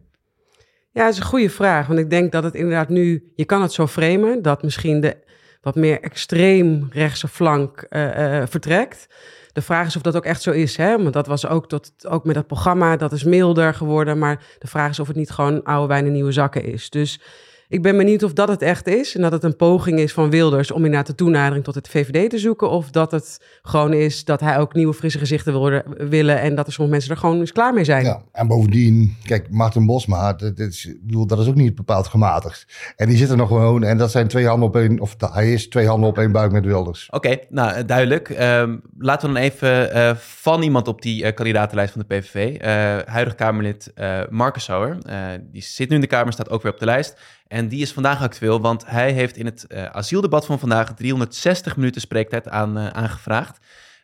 Ja, 0.91 1.03
dat 1.03 1.13
is 1.13 1.19
een 1.19 1.25
goede 1.25 1.49
vraag. 1.49 1.87
Want 1.87 1.99
ik 1.99 2.09
denk 2.09 2.31
dat 2.31 2.43
het 2.43 2.55
inderdaad 2.55 2.89
nu... 2.89 3.31
Je 3.35 3.45
kan 3.45 3.61
het 3.61 3.71
zo 3.71 3.87
framen 3.87 4.41
dat 4.41 4.63
misschien 4.63 5.01
de 5.01 5.17
wat 5.61 5.75
meer 5.75 6.01
extreem 6.01 6.87
rechtse 6.91 7.27
flank 7.27 7.81
eh, 7.81 8.41
eh, 8.41 8.47
vertrekt. 8.47 9.07
De 9.53 9.61
vraag 9.61 9.87
is 9.87 9.95
of 9.95 10.01
dat 10.01 10.15
ook 10.15 10.25
echt 10.25 10.41
zo 10.41 10.51
is. 10.51 10.77
Hè? 10.77 10.97
Want 10.97 11.13
dat 11.13 11.27
was 11.27 11.47
ook, 11.47 11.67
tot, 11.67 11.91
ook 12.07 12.23
met 12.25 12.35
dat 12.35 12.47
programma, 12.47 12.95
dat 12.95 13.11
is 13.11 13.23
milder 13.23 13.73
geworden. 13.73 14.17
Maar 14.17 14.43
de 14.59 14.67
vraag 14.67 14.89
is 14.89 14.99
of 14.99 15.07
het 15.07 15.15
niet 15.15 15.29
gewoon 15.29 15.63
oude 15.63 15.87
wijn 15.87 16.05
in 16.05 16.11
nieuwe 16.11 16.31
zakken 16.31 16.63
is. 16.63 16.89
Dus 16.89 17.19
ik 17.69 17.81
ben 17.81 17.97
benieuwd 17.97 18.23
of 18.23 18.33
dat 18.33 18.47
het 18.47 18.61
echt 18.61 18.87
is. 18.87 19.15
En 19.15 19.21
dat 19.21 19.31
het 19.31 19.43
een 19.43 19.55
poging 19.55 19.99
is 19.99 20.13
van 20.13 20.29
Wilders 20.29 20.71
om 20.71 20.77
inderdaad 20.85 21.07
de 21.07 21.15
toenadering 21.15 21.63
tot 21.63 21.75
het 21.75 21.87
VVD 21.89 22.29
te 22.29 22.37
zoeken. 22.37 22.69
Of 22.69 22.89
dat 22.91 23.11
het 23.11 23.45
gewoon 23.61 23.93
is 23.93 24.25
dat 24.25 24.39
hij 24.39 24.57
ook 24.59 24.73
nieuwe 24.73 24.93
frisse 24.93 25.17
gezichten 25.19 25.53
wil, 25.53 25.81
willen. 26.09 26.41
En 26.41 26.55
dat 26.55 26.67
er 26.67 26.73
sommige 26.73 26.95
mensen 26.97 27.15
er 27.15 27.21
gewoon 27.21 27.39
eens 27.39 27.51
klaar 27.51 27.73
mee 27.73 27.83
zijn. 27.83 28.03
Ja, 28.05 28.21
en 28.31 28.47
bovendien, 28.47 29.15
kijk, 29.23 29.49
Martin 29.49 29.85
Bosma, 29.85 30.33
dat, 30.33 30.57
dat 30.57 30.67
is, 30.67 30.85
ik 30.85 31.05
bedoel, 31.05 31.27
dat 31.27 31.39
is 31.39 31.47
ook 31.47 31.55
niet 31.55 31.75
bepaald 31.75 32.07
gematigd. 32.07 32.93
En 32.95 33.07
die 33.07 33.17
zitten 33.17 33.37
nog 33.37 33.47
gewoon, 33.47 33.83
en 33.83 33.97
dat 33.97 34.11
zijn 34.11 34.27
twee 34.27 34.47
handen 34.47 34.67
op 34.67 34.75
één, 34.75 34.99
of 34.99 35.15
hij 35.19 35.53
is 35.53 35.67
twee 35.69 35.87
handen 35.87 36.09
op 36.09 36.17
één 36.17 36.31
buik 36.31 36.51
met 36.51 36.65
Wilders. 36.65 37.07
Oké, 37.11 37.37
nou 37.49 37.71
eh, 37.73 37.83
duidelijk. 37.85 38.29
Ehm, 38.29 38.77
laten 38.97 39.27
we 39.27 39.33
dan 39.33 39.43
even 39.43 39.91
eh, 39.91 40.15
van 40.15 40.61
iemand 40.61 40.87
op 40.87 41.01
die 41.01 41.23
eh, 41.23 41.33
kandidatenlijst 41.33 41.93
van 41.93 42.03
de 42.07 42.15
PVV. 42.15 42.57
eh 42.57 42.97
huidig 43.05 43.35
Kamerlid 43.35 43.91
eh 43.95 44.19
Marcus 44.29 44.63
Sauer. 44.63 44.97
eh, 45.05 45.17
die 45.51 45.61
zit 45.61 45.89
nu 45.89 45.95
in 45.95 46.01
de 46.01 46.07
Kamer, 46.07 46.33
staat 46.33 46.49
ook 46.49 46.61
weer 46.61 46.71
op 46.71 46.79
de 46.79 46.85
lijst. 46.85 47.17
En 47.49 47.67
die 47.67 47.81
is 47.81 47.93
vandaag 47.93 48.21
actueel, 48.21 48.61
want 48.61 48.85
hij 48.85 49.11
heeft 49.11 49.37
in 49.37 49.45
het 49.45 49.67
eh, 49.67 49.85
asieldebat 49.85 50.45
van 50.45 50.59
vandaag 50.59 50.93
360 50.93 51.75
minuten 51.75 52.01
spreektijd 52.01 52.47
aan, 52.49 52.77
eh, 52.77 52.87
aangevraagd. 52.87 53.57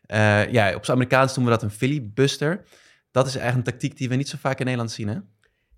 Eh, 0.06 0.52
ja, 0.52 0.76
op 0.76 0.86
zijn 0.86 0.98
Amerikaans 0.98 1.36
noemen 1.36 1.54
we 1.54 1.60
dat 1.60 1.70
een 1.70 1.78
filibuster. 1.78 2.64
Dat 3.12 3.28
is 3.28 3.36
eigenlijk 3.36 3.68
een 3.68 3.74
tactiek 3.74 3.98
die 3.98 4.10
we 4.10 4.16
niet 4.16 4.30
zo 4.30 4.38
vaak 4.40 4.58
in 4.60 4.64
Nederland 4.66 4.92
zien, 4.92 5.08
hè? 5.08 5.16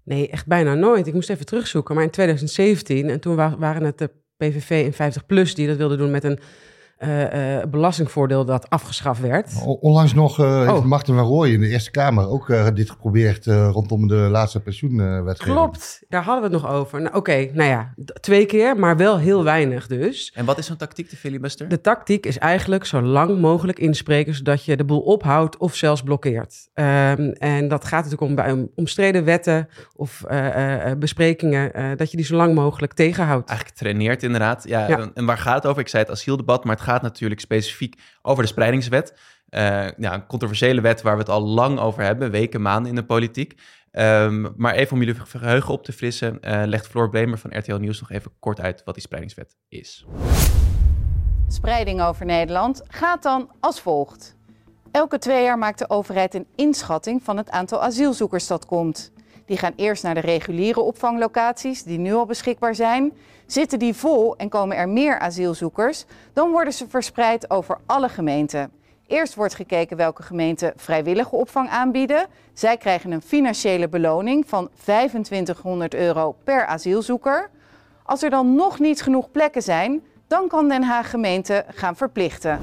Nee, 0.03 0.29
echt 0.29 0.45
bijna 0.47 0.73
nooit. 0.73 1.07
Ik 1.07 1.13
moest 1.13 1.29
even 1.29 1.45
terugzoeken. 1.45 1.95
Maar 1.95 2.03
in 2.03 2.09
2017, 2.09 3.09
en 3.09 3.19
toen 3.19 3.35
wa- 3.35 3.57
waren 3.57 3.83
het 3.83 3.97
de 3.97 4.09
PVV 4.37 4.85
en 4.85 4.93
50PLUS 4.93 5.53
die 5.55 5.67
dat 5.67 5.77
wilden 5.77 5.97
doen 5.97 6.11
met 6.11 6.23
een 6.23 6.39
eh, 6.97 7.57
eh, 7.61 7.69
belastingvoordeel 7.69 8.45
dat 8.45 8.69
afgeschaft 8.69 9.21
werd. 9.21 9.53
Onlangs 9.65 10.13
nog 10.13 10.39
eh, 10.39 10.57
heeft 10.59 10.71
Oh. 10.71 10.83
Martin 10.85 11.15
van 11.15 11.23
Rooij 11.25 11.51
in 11.51 11.59
de 11.59 11.67
Eerste 11.67 11.91
Kamer 11.91 12.29
ook 12.29 12.49
eh, 12.49 12.67
dit 12.73 12.89
geprobeerd 12.89 13.47
eh, 13.47 13.69
rondom 13.71 14.07
de 14.07 14.15
laatste 14.15 14.59
pensioenwetgeving. 14.59 15.55
Klopt, 15.57 16.03
daar 16.09 16.23
hadden 16.23 16.49
we 16.49 16.55
het 16.55 16.63
nog 16.63 16.71
over. 16.73 17.01
Nou, 17.01 17.15
Oké, 17.15 17.49
nou 17.53 17.69
ja, 17.69 17.93
twee 18.19 18.45
keer, 18.45 18.75
maar 18.79 18.97
wel 18.97 19.17
heel 19.17 19.43
weinig 19.43 19.87
dus. 19.87 20.31
En 20.35 20.45
wat 20.45 20.57
is 20.57 20.65
zo'n 20.65 20.75
tactiek, 20.77 21.09
de 21.09 21.15
filibuster? 21.15 21.67
De 21.67 21.81
tactiek 21.81 22.25
is 22.25 22.37
eigenlijk 22.37 22.85
zo 22.85 23.01
lang 23.01 23.39
mogelijk 23.39 23.79
inspreken, 23.79 24.33
zodat 24.35 24.65
je 24.65 24.77
de 24.77 24.85
boel 24.85 24.99
ophoudt 25.01 25.57
of 25.57 25.75
zelfs 25.75 26.01
blokkeert. 26.01 26.69
Ehm, 26.73 27.21
en 27.31 27.67
dat 27.67 27.85
gaat 27.85 28.03
natuurlijk 28.03 28.21
om 28.29 28.35
bij 28.35 28.51
om- 28.51 28.69
omstreden 28.75 29.23
wetten 29.25 29.67
of 29.95 30.23
eh, 30.23 30.47
eh, 30.47 30.91
eh, 30.91 30.97
besprekingen, 30.97 31.73
eh, 31.73 31.85
dat 31.95 32.11
je 32.11 32.17
die 32.17 32.25
zo 32.25 32.35
lang 32.35 32.55
mogelijk 32.55 32.93
tegenhoudt. 32.93 33.49
eigenlijk 33.49 33.79
traineert 33.79 34.23
inderdaad. 34.23 34.63
Ja, 34.67 34.87
Ja. 34.87 34.97
En, 34.99 35.11
en 35.13 35.25
waar 35.25 35.37
gaat 35.37 35.55
het 35.55 35.65
over? 35.65 35.81
Ik 35.81 35.87
zei 35.87 36.03
het 36.03 36.11
asieldebat, 36.11 36.63
maar 36.63 36.75
het 36.75 36.83
gaat 36.87 37.01
natuurlijk 37.01 37.41
specifiek 37.41 38.01
over 38.21 38.43
de 38.43 38.49
spreidingswet. 38.49 39.13
Eh, 39.49 39.87
een 39.97 40.25
controversiële 40.25 40.81
wet 40.81 41.01
waar 41.01 41.13
we 41.13 41.19
het 41.19 41.29
al 41.29 41.41
lang 41.41 41.79
over 41.79 42.03
hebben, 42.03 42.31
weken, 42.31 42.61
maanden 42.61 42.89
in 42.89 42.95
de 42.95 43.05
politiek. 43.05 43.59
Ehm, 43.91 44.47
maar 44.55 44.73
even 44.73 44.93
om 44.93 44.99
jullie 45.03 45.21
geheugen 45.25 45.73
op 45.73 45.83
te 45.83 45.93
frissen, 45.93 46.41
eh, 46.41 46.61
legt 46.65 46.87
Floor 46.87 47.09
Blemer 47.09 47.37
van 47.37 47.57
RTL 47.57 47.75
Nieuws 47.75 47.99
nog 47.99 48.11
even 48.11 48.31
kort 48.39 48.59
uit 48.59 48.81
wat 48.85 48.93
die 48.93 49.03
spreidingswet 49.03 49.55
is. 49.69 50.05
Spreiding 51.47 52.01
over 52.01 52.25
Nederland 52.25 52.81
gaat 52.87 53.23
dan 53.23 53.51
als 53.59 53.81
volgt. 53.81 54.35
Elke 54.91 55.17
twee 55.17 55.43
jaar 55.43 55.57
maakt 55.57 55.79
de 55.79 55.89
overheid 55.89 56.33
een 56.33 56.47
inschatting 56.55 57.23
van 57.23 57.37
het 57.37 57.49
aantal 57.49 57.81
asielzoekers 57.81 58.47
dat 58.47 58.65
komt. 58.65 59.11
Die 59.47 59.57
gaan 59.57 59.73
eerst 59.75 60.03
naar 60.03 60.13
de 60.13 60.19
reguliere 60.19 60.79
opvanglocaties 60.79 61.83
die 61.83 61.97
nu 61.97 62.13
al 62.13 62.25
beschikbaar 62.25 62.75
zijn. 62.75 63.13
Zitten 63.45 63.79
die 63.79 63.93
vol 63.93 64.35
en 64.35 64.49
komen 64.49 64.77
er 64.77 64.89
meer 64.89 65.19
asielzoekers, 65.19 66.05
dan 66.33 66.51
worden 66.51 66.73
ze 66.73 66.87
verspreid 66.87 67.49
over 67.49 67.77
alle 67.85 68.09
gemeenten. 68.09 68.71
Eerst 69.07 69.35
wordt 69.35 69.55
gekeken 69.55 69.97
welke 69.97 70.23
gemeenten 70.23 70.73
vrijwillige 70.75 71.35
opvang 71.35 71.69
aanbieden. 71.69 72.27
Zij 72.53 72.77
krijgen 72.77 73.11
een 73.11 73.21
financiële 73.21 73.89
beloning 73.89 74.43
van 74.47 74.69
2500 74.83 75.93
euro 75.93 76.35
per 76.43 76.65
asielzoeker. 76.65 77.49
Als 78.03 78.23
er 78.23 78.29
dan 78.29 78.55
nog 78.55 78.79
niet 78.79 79.01
genoeg 79.01 79.31
plekken 79.31 79.61
zijn, 79.61 80.03
dan 80.27 80.47
kan 80.47 80.69
Den 80.69 80.83
Haag 80.83 81.09
gemeente 81.09 81.65
gaan 81.67 81.95
verplichten. 81.95 82.59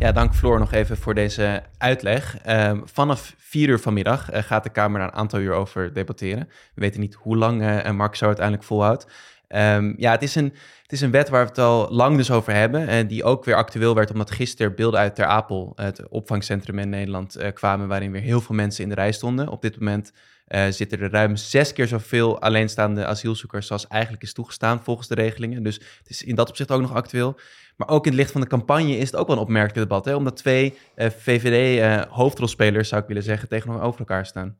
Ja, 0.00 0.12
dank 0.12 0.34
Floor 0.34 0.58
nog 0.58 0.72
even 0.72 0.96
voor 0.96 1.14
deze 1.14 1.62
uitleg. 1.78 2.38
Ehm, 2.38 2.80
vanaf 2.84 3.34
vier 3.38 3.68
uur 3.68 3.78
vanmiddag 3.78 4.30
eh, 4.30 4.42
gaat 4.42 4.62
de 4.62 4.70
Kamer 4.70 4.98
daar 5.00 5.08
een 5.08 5.14
aantal 5.14 5.40
uur 5.40 5.52
over 5.52 5.92
debatteren. 5.92 6.48
We 6.74 6.80
weten 6.80 7.00
niet 7.00 7.14
hoe 7.14 7.36
lang 7.36 7.62
eh 7.62 7.90
Mark 7.90 8.14
zo 8.14 8.26
uiteindelijk 8.26 8.66
volhoudt. 8.66 9.06
Ehm, 9.48 9.94
ja, 9.96 10.10
het 10.10 10.22
is, 10.22 10.34
een, 10.34 10.54
het 10.82 10.92
is 10.92 11.00
een 11.00 11.10
wet 11.10 11.28
waar 11.28 11.42
we 11.42 11.48
het 11.48 11.58
al 11.58 11.88
lang 11.90 12.16
dus 12.16 12.30
over 12.30 12.52
hebben. 12.54 12.88
En 12.88 13.06
die 13.06 13.24
ook 13.24 13.44
weer 13.44 13.54
actueel 13.54 13.94
werd, 13.94 14.12
omdat 14.12 14.30
gisteren 14.30 14.74
beelden 14.74 15.00
uit 15.00 15.14
Ter 15.14 15.24
Apel, 15.24 15.72
het 15.74 16.08
opvangcentrum 16.08 16.78
in 16.78 16.88
Nederland, 16.88 17.36
eh, 17.36 17.52
kwamen. 17.52 17.88
Waarin 17.88 18.12
weer 18.12 18.22
heel 18.22 18.40
veel 18.40 18.54
mensen 18.54 18.82
in 18.82 18.88
de 18.88 18.94
rij 18.94 19.12
stonden. 19.12 19.48
Op 19.48 19.62
dit 19.62 19.78
moment 19.78 20.12
eh, 20.50 20.66
zitten 20.68 21.00
er 21.00 21.10
ruim 21.10 21.36
zes 21.36 21.72
keer 21.72 21.86
zoveel 21.86 22.40
alleenstaande 22.40 23.06
asielzoekers 23.06 23.70
als 23.70 23.86
eigenlijk 23.86 24.22
is 24.22 24.32
toegestaan 24.32 24.82
volgens 24.82 25.08
de 25.08 25.14
regelingen. 25.14 25.62
Dus 25.62 25.74
het 25.74 26.10
is 26.10 26.22
in 26.22 26.34
dat 26.34 26.48
opzicht 26.48 26.70
ook 26.70 26.80
nog 26.80 26.94
actueel. 26.94 27.38
Maar 27.76 27.88
ook 27.88 28.04
in 28.04 28.10
het 28.10 28.20
licht 28.20 28.32
van 28.32 28.40
de 28.40 28.46
campagne 28.46 28.96
is 28.96 29.06
het 29.06 29.16
ook 29.16 29.26
wel 29.26 29.36
een 29.36 29.42
opmerkelijk 29.42 29.88
debat. 29.88 30.04
Hè? 30.04 30.14
Omdat 30.14 30.36
twee 30.36 30.74
uh, 30.96 31.06
VVD-hoofdrolspelers, 31.18 32.88
zou 32.88 33.02
ik 33.02 33.08
willen 33.08 33.22
zeggen, 33.22 33.48
tegenover 33.48 33.98
elkaar 33.98 34.26
staan. 34.26 34.56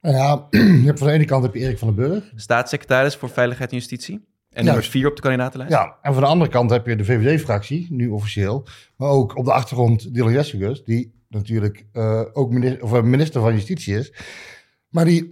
Nou 0.00 0.16
ja, 0.16 0.46
je 0.80 0.84
hebt 0.84 0.98
van 0.98 1.08
de 1.08 1.14
ene 1.14 1.24
kant 1.24 1.42
heb 1.42 1.54
je 1.54 1.60
Erik 1.60 1.78
van 1.78 1.94
den 1.94 2.08
Burg. 2.08 2.32
Staatssecretaris 2.34 3.16
voor 3.16 3.28
Veiligheid 3.28 3.70
en 3.70 3.76
Justitie. 3.76 4.24
En 4.50 4.64
nummer 4.64 4.84
vier 4.84 5.08
op 5.08 5.16
de 5.16 5.22
kandidatenlijst. 5.22 5.72
Ja, 5.72 5.98
en 6.02 6.12
van 6.12 6.22
de 6.22 6.28
andere 6.28 6.50
kant 6.50 6.70
heb 6.70 6.86
je 6.86 6.96
de 6.96 7.04
VVD-fractie, 7.04 7.86
nu 7.90 8.08
officieel. 8.08 8.66
Maar 8.96 9.08
ook 9.08 9.36
op 9.36 9.44
de 9.44 9.52
achtergrond 9.52 10.14
Dylan 10.14 10.32
Jessicus, 10.32 10.84
die 10.84 11.14
natuurlijk 11.28 11.86
uh, 11.92 12.22
ook 12.32 12.50
minister, 12.50 12.82
of 12.82 13.02
minister 13.02 13.40
van 13.40 13.52
Justitie 13.52 13.98
is. 13.98 14.12
Maar 14.94 15.04
die, 15.04 15.28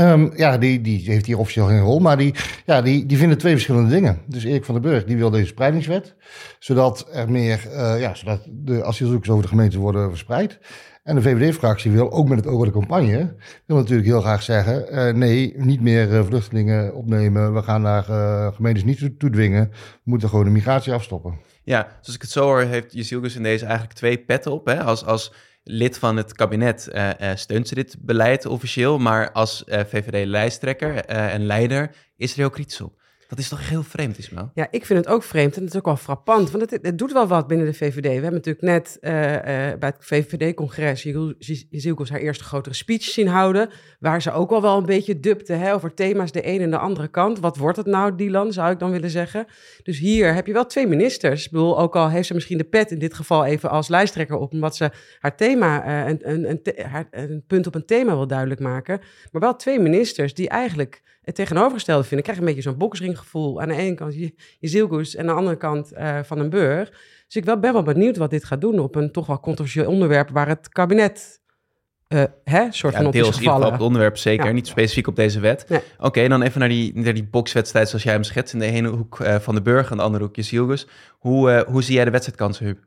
um, 0.00 0.32
ja, 0.44 0.58
die, 0.58 0.80
die 0.80 1.10
heeft 1.10 1.26
hier 1.26 1.38
officieel 1.38 1.66
geen 1.66 1.80
rol, 1.80 1.98
maar 1.98 2.16
die, 2.16 2.34
ja, 2.66 2.82
die, 2.82 3.06
die 3.06 3.18
vinden 3.18 3.38
twee 3.38 3.52
verschillende 3.52 3.90
dingen. 3.90 4.18
Dus 4.26 4.44
Erik 4.44 4.64
van 4.64 4.74
den 4.74 4.82
Burg, 4.82 5.04
die 5.04 5.16
wil 5.16 5.30
deze 5.30 5.46
spreidingswet, 5.46 6.14
zodat 6.58 7.08
er 7.12 7.30
meer, 7.30 7.66
uh, 7.66 8.00
ja, 8.00 8.14
zodat 8.14 8.46
de 8.48 8.84
asielzoekers 8.84 9.30
over 9.30 9.42
de 9.42 9.48
gemeente 9.48 9.78
worden 9.78 10.08
verspreid. 10.08 10.58
En 11.02 11.14
de 11.14 11.22
VVD-fractie 11.22 11.90
wil 11.90 12.12
ook 12.12 12.28
met 12.28 12.38
het 12.38 12.46
oog 12.46 12.58
op 12.58 12.64
de 12.64 12.70
campagne, 12.70 13.34
wil 13.66 13.76
natuurlijk 13.76 14.08
heel 14.08 14.20
graag 14.20 14.42
zeggen, 14.42 14.94
uh, 14.94 15.14
nee, 15.14 15.54
niet 15.56 15.80
meer 15.80 16.12
uh, 16.12 16.24
vluchtelingen 16.24 16.94
opnemen. 16.94 17.54
We 17.54 17.62
gaan 17.62 17.82
daar 17.82 18.04
gemeentes 18.52 18.84
niet 18.84 19.18
toe 19.18 19.30
dwingen. 19.30 19.68
We 19.70 19.76
moeten 20.02 20.28
gewoon 20.28 20.44
de 20.44 20.50
migratie 20.50 20.92
afstoppen. 20.92 21.38
Ja, 21.62 21.86
zoals 22.00 22.14
ik 22.14 22.22
het 22.22 22.30
zo 22.30 22.44
hoor, 22.44 22.60
heeft 22.60 22.92
Jezielgus 22.92 23.36
in 23.36 23.42
deze 23.42 23.64
eigenlijk 23.64 23.94
twee 23.94 24.18
petten 24.18 24.52
op. 24.52 24.66
Hè? 24.66 24.82
Als, 24.82 25.04
als 25.04 25.32
lid 25.70 25.98
van 25.98 26.16
het 26.16 26.32
kabinet 26.32 26.88
steunt 27.34 27.68
ze 27.68 27.74
dit 27.74 27.96
beleid 28.00 28.46
officieel, 28.46 28.98
maar 28.98 29.32
als 29.32 29.64
VVD-lijsttrekker 29.66 31.04
en 31.04 31.46
leider 31.46 31.94
is 32.16 32.32
er 32.32 32.38
heel 32.38 32.50
kritisch 32.50 32.80
op. 32.80 32.99
Dat 33.30 33.38
is 33.38 33.48
toch 33.48 33.68
heel 33.68 33.82
vreemd, 33.82 34.18
Ismael? 34.18 34.50
Ja, 34.54 34.66
ik 34.70 34.86
vind 34.86 34.98
het 34.98 35.08
ook 35.08 35.22
vreemd 35.22 35.56
en 35.56 35.62
het 35.62 35.70
is 35.70 35.78
ook 35.78 35.84
wel 35.84 35.96
frappant. 35.96 36.50
Want 36.50 36.70
het, 36.70 36.82
het 36.82 36.98
doet 36.98 37.12
wel 37.12 37.26
wat 37.26 37.46
binnen 37.46 37.66
de 37.66 37.74
VVD. 37.74 38.02
We 38.02 38.08
hebben 38.08 38.32
natuurlijk 38.32 38.64
net 38.64 38.98
uh, 39.00 39.12
uh, 39.12 39.40
bij 39.78 39.88
het 39.88 39.96
VVD-congres 39.98 41.02
Jezielkos 41.70 42.10
haar 42.10 42.20
eerste 42.20 42.44
grotere 42.44 42.74
speech 42.74 43.02
zien 43.02 43.28
houden. 43.28 43.70
Waar 43.98 44.22
ze 44.22 44.32
ook 44.32 44.50
wel 44.50 44.62
wel 44.62 44.76
een 44.76 44.86
beetje 44.86 45.20
dupte 45.20 45.52
hè, 45.52 45.74
over 45.74 45.94
thema's 45.94 46.32
de 46.32 46.46
een 46.46 46.60
en 46.60 46.70
de 46.70 46.78
andere 46.78 47.08
kant. 47.08 47.38
Wat 47.40 47.56
wordt 47.56 47.76
het 47.76 47.86
nou, 47.86 48.16
Dylan, 48.16 48.52
zou 48.52 48.72
ik 48.72 48.78
dan 48.78 48.90
willen 48.90 49.10
zeggen. 49.10 49.46
Dus 49.82 49.98
hier 49.98 50.34
heb 50.34 50.46
je 50.46 50.52
wel 50.52 50.66
twee 50.66 50.86
ministers. 50.86 51.44
Ik 51.44 51.50
bedoel, 51.50 51.78
ook 51.78 51.96
al 51.96 52.08
heeft 52.08 52.26
ze 52.26 52.34
misschien 52.34 52.58
de 52.58 52.64
pet 52.64 52.90
in 52.90 52.98
dit 52.98 53.14
geval 53.14 53.44
even 53.44 53.70
als 53.70 53.88
lijsttrekker 53.88 54.36
op. 54.36 54.52
Omdat 54.52 54.76
ze 54.76 54.90
haar 55.18 55.36
thema, 55.36 55.86
uh, 55.86 56.08
een, 56.08 56.30
een, 56.30 56.50
een, 56.50 56.86
haar, 56.86 57.08
een 57.10 57.44
punt 57.46 57.66
op 57.66 57.74
een 57.74 57.86
thema 57.86 58.14
wil 58.14 58.26
duidelijk 58.26 58.60
maken. 58.60 59.00
Maar 59.32 59.40
wel 59.40 59.56
twee 59.56 59.78
ministers 59.78 60.34
die 60.34 60.48
eigenlijk 60.48 61.02
het 61.22 61.34
tegenovergestelde 61.34 62.02
vinden. 62.02 62.18
Ik 62.18 62.24
krijg 62.24 62.38
een 62.38 62.54
beetje 62.54 62.70
zo'n 62.70 62.78
boksringgevoel. 62.78 63.60
Aan 63.60 63.68
de 63.68 63.74
ene 63.74 63.94
kant 63.94 64.14
je, 64.14 64.34
je 64.58 65.14
en 65.16 65.20
aan 65.20 65.26
de 65.26 65.32
andere 65.32 65.56
kant 65.56 65.92
uh, 65.92 66.18
Van 66.22 66.38
een 66.38 66.50
Burg. 66.50 66.90
Dus 67.26 67.36
ik 67.36 67.44
wel, 67.44 67.58
ben 67.58 67.72
wel 67.72 67.82
benieuwd 67.82 68.16
wat 68.16 68.30
dit 68.30 68.44
gaat 68.44 68.60
doen 68.60 68.78
op 68.78 68.94
een 68.94 69.12
toch 69.12 69.26
wel 69.26 69.40
controversieel 69.40 69.86
onderwerp 69.86 70.30
waar 70.30 70.48
het 70.48 70.68
kabinet 70.68 71.40
uh, 72.08 72.22
hè, 72.44 72.66
soort 72.70 72.92
ja, 72.92 72.98
van 72.98 73.06
op 73.06 73.12
deels 73.12 73.28
is 73.28 73.36
gevallen. 73.36 73.66
op 73.66 73.72
het 73.72 73.82
onderwerp 73.82 74.16
zeker, 74.16 74.46
ja. 74.46 74.52
niet 74.52 74.66
specifiek 74.66 75.06
op 75.06 75.16
deze 75.16 75.40
wet. 75.40 75.64
Nee. 75.68 75.80
Oké, 75.96 76.06
okay, 76.06 76.28
dan 76.28 76.42
even 76.42 76.60
naar 76.60 76.68
die, 76.68 76.98
naar 76.98 77.14
die 77.14 77.24
bokswedstrijd 77.24 77.88
zoals 77.88 78.04
jij 78.04 78.12
hem 78.12 78.22
schetst. 78.22 78.52
In 78.52 78.58
de 78.58 78.66
ene 78.66 78.88
hoek 78.88 79.18
uh, 79.18 79.34
Van 79.34 79.54
de 79.54 79.62
Burg 79.62 79.90
en 79.90 79.96
de 79.96 80.02
andere 80.02 80.24
hoek 80.24 80.36
Jezielgus. 80.36 80.86
Hoe, 81.18 81.50
uh, 81.50 81.60
hoe 81.60 81.82
zie 81.82 81.94
jij 81.94 82.04
de 82.04 82.10
wedstrijdkansen, 82.10 82.64
Huub? 82.64 82.78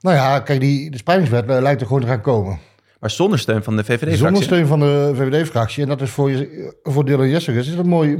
Nou 0.00 0.16
ja, 0.16 0.40
kijk, 0.40 0.60
die, 0.60 0.90
de 0.90 0.96
spreidingswet 0.96 1.46
lijkt 1.46 1.80
er 1.80 1.86
gewoon 1.86 2.02
te 2.02 2.08
gaan 2.08 2.20
komen. 2.20 2.58
Maar 3.00 3.10
zonder 3.10 3.38
steun 3.38 3.62
van 3.62 3.76
de 3.76 3.84
VVD-fractie? 3.84 4.16
Zonder 4.16 4.42
steun 4.42 4.66
van 4.66 4.80
de 4.80 5.12
VVD-fractie. 5.14 5.82
En 5.82 5.88
dat 5.88 6.00
is 6.00 6.10
voor, 6.10 6.46
voor 6.82 7.04
Dylan 7.04 7.28
Jessicus 7.28 7.68
is 7.68 7.76
dat 7.76 7.84
mooi, 7.84 8.16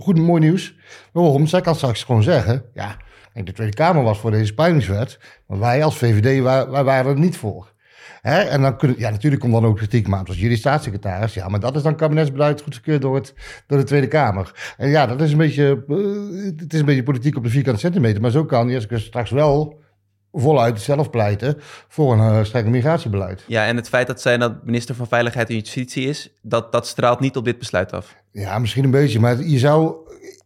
goed, 0.00 0.18
mooi 0.18 0.40
nieuws. 0.40 0.74
Waarom? 1.12 1.46
Zij 1.46 1.60
kan 1.60 1.74
straks 1.74 2.04
gewoon 2.04 2.22
zeggen... 2.22 2.64
ja, 2.74 2.96
de 3.32 3.52
Tweede 3.52 3.74
Kamer 3.74 4.02
was 4.02 4.18
voor 4.18 4.30
deze 4.30 4.46
spreidingswet... 4.46 5.18
maar 5.46 5.58
wij 5.58 5.84
als 5.84 5.96
VVD 5.96 6.42
wij, 6.42 6.84
waren 6.84 7.12
er 7.12 7.18
niet 7.18 7.36
voor. 7.36 7.74
En 8.22 8.62
dan 8.62 8.76
kunnen, 8.76 8.98
ja, 8.98 9.10
natuurlijk 9.10 9.42
komt 9.42 9.52
dan 9.52 9.64
ook 9.64 9.76
kritiek, 9.76 10.06
maar 10.06 10.24
als 10.24 10.38
jullie 10.38 10.56
staatssecretaris, 10.56 11.34
ja, 11.34 11.48
maar 11.48 11.60
dat 11.60 11.76
is 11.76 11.82
dan 11.82 11.96
kabinetsbeleid 11.96 12.62
goedgekeurd 12.62 13.02
door, 13.02 13.14
het, 13.14 13.34
door 13.66 13.78
de 13.78 13.84
Tweede 13.84 14.08
Kamer. 14.08 14.74
En 14.76 14.88
ja, 14.88 15.06
dat 15.06 15.20
is 15.20 15.32
een 15.32 15.38
beetje, 15.38 15.84
uh, 15.88 16.58
het 16.58 16.72
is 16.72 16.80
een 16.80 16.86
beetje 16.86 17.02
politiek 17.02 17.36
op 17.36 17.42
de 17.42 17.50
vierkante 17.50 17.80
centimeter, 17.80 18.20
maar 18.20 18.30
zo 18.30 18.44
kan 18.44 18.70
Jessicus 18.70 19.04
straks 19.04 19.30
wel 19.30 19.80
voluit 20.40 20.80
zelf 20.80 21.10
pleiten 21.10 21.56
voor 21.88 22.12
een 22.12 22.38
uh, 22.38 22.44
streng 22.44 22.68
migratiebeleid. 22.68 23.44
Ja, 23.46 23.66
en 23.66 23.76
het 23.76 23.88
feit 23.88 24.06
dat 24.06 24.20
zij 24.20 24.38
dat 24.38 24.64
minister 24.64 24.94
van 24.94 25.06
Veiligheid 25.06 25.48
en 25.48 25.54
Justitie 25.54 26.08
is, 26.08 26.30
dat, 26.42 26.72
dat 26.72 26.86
straalt 26.86 27.20
niet 27.20 27.36
op 27.36 27.44
dit 27.44 27.58
besluit 27.58 27.92
af. 27.92 28.16
Ja, 28.32 28.58
misschien 28.58 28.84
een 28.84 28.90
beetje, 28.90 29.20
maar 29.20 29.42
je 29.42 29.58
zou... 29.58 29.94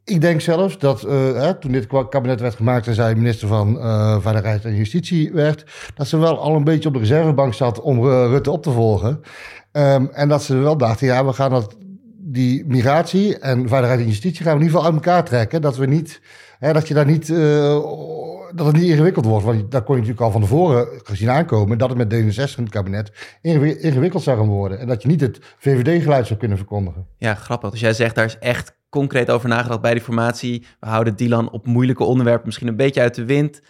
Ik 0.05 0.21
denk 0.21 0.41
zelfs 0.41 0.79
dat 0.79 1.05
uh, 1.05 1.13
hè, 1.33 1.55
toen 1.55 1.73
dit 1.73 1.87
kabinet 2.09 2.41
werd 2.41 2.55
gemaakt 2.55 2.87
en 2.87 2.95
zij 2.95 3.15
minister 3.15 3.49
van 3.49 3.77
uh, 3.77 4.21
Veiligheid 4.21 4.65
en 4.65 4.75
Justitie 4.75 5.33
werd, 5.33 5.65
dat 5.95 6.07
ze 6.07 6.17
wel 6.17 6.39
al 6.39 6.55
een 6.55 6.65
beetje 6.65 6.89
op 6.89 6.95
de 6.95 7.01
reservebank 7.01 7.55
zat 7.55 7.81
om 7.81 8.05
Rutte 8.05 8.51
op 8.51 8.63
te 8.63 8.71
volgen. 8.71 9.21
Um, 9.73 10.09
en 10.13 10.29
dat 10.29 10.43
ze 10.43 10.57
wel 10.57 10.77
dachten, 10.77 11.07
ja, 11.07 11.25
we 11.25 11.33
gaan 11.33 11.51
dat, 11.51 11.77
die 12.19 12.65
migratie 12.67 13.39
en 13.39 13.69
veiligheid 13.69 14.01
en 14.01 14.07
justitie 14.07 14.45
gaan 14.45 14.53
we 14.55 14.61
in 14.61 14.67
ieder 14.67 14.81
geval 14.81 14.95
uit 14.95 15.05
elkaar 15.05 15.25
trekken. 15.25 15.63
Dat 15.63 15.77
we 15.77 15.87
niet, 15.87 16.21
hè, 16.61 16.73
dat 16.73 16.89
je 16.89 16.95
daar 16.95 17.07
niet 17.07 17.29
dat 18.55 18.67
het 18.67 18.77
niet 18.77 18.91
ingewikkeld 18.91 19.25
wordt. 19.25 19.45
Want 19.45 19.71
daar 19.71 19.83
kon 19.83 19.95
je 19.95 20.01
natuurlijk 20.01 20.27
al 20.27 20.33
van 20.33 20.41
tevoren 20.41 20.89
gezien 21.03 21.31
aankomen 21.31 21.79
dat 21.79 21.89
het 21.89 21.99
met 21.99 22.15
D66 22.15 22.57
in 22.57 22.63
het 22.63 22.69
kabinet 22.69 23.13
ingewikkeld 23.81 24.23
zou 24.23 24.39
gaan 24.39 24.49
worden. 24.49 24.79
En 24.79 24.87
dat 24.87 25.03
je 25.03 25.09
niet 25.09 25.21
het 25.21 25.39
VVD-geluid 25.59 26.27
zou 26.27 26.39
kunnen 26.39 26.57
verkondigen. 26.57 27.07
Ja, 27.17 27.35
grappig. 27.35 27.71
Dus 27.71 27.81
jij 27.81 27.93
zegt 27.93 28.15
daar 28.15 28.25
is 28.25 28.39
echt 28.39 28.79
concreet 28.89 29.31
over 29.31 29.49
nagedacht 29.49 29.81
bij 29.81 29.93
die 29.93 30.03
formatie. 30.03 30.67
We 30.81 30.87
houden 30.87 31.17
Dylan 31.17 31.51
op 31.51 31.67
moeilijke 31.67 32.05
onderwerpen 32.05 32.47
misschien 32.47 32.69
een 32.69 32.77
beetje 32.77 33.01
uit 33.01 33.15
de 33.15 33.25
wind. 33.25 33.63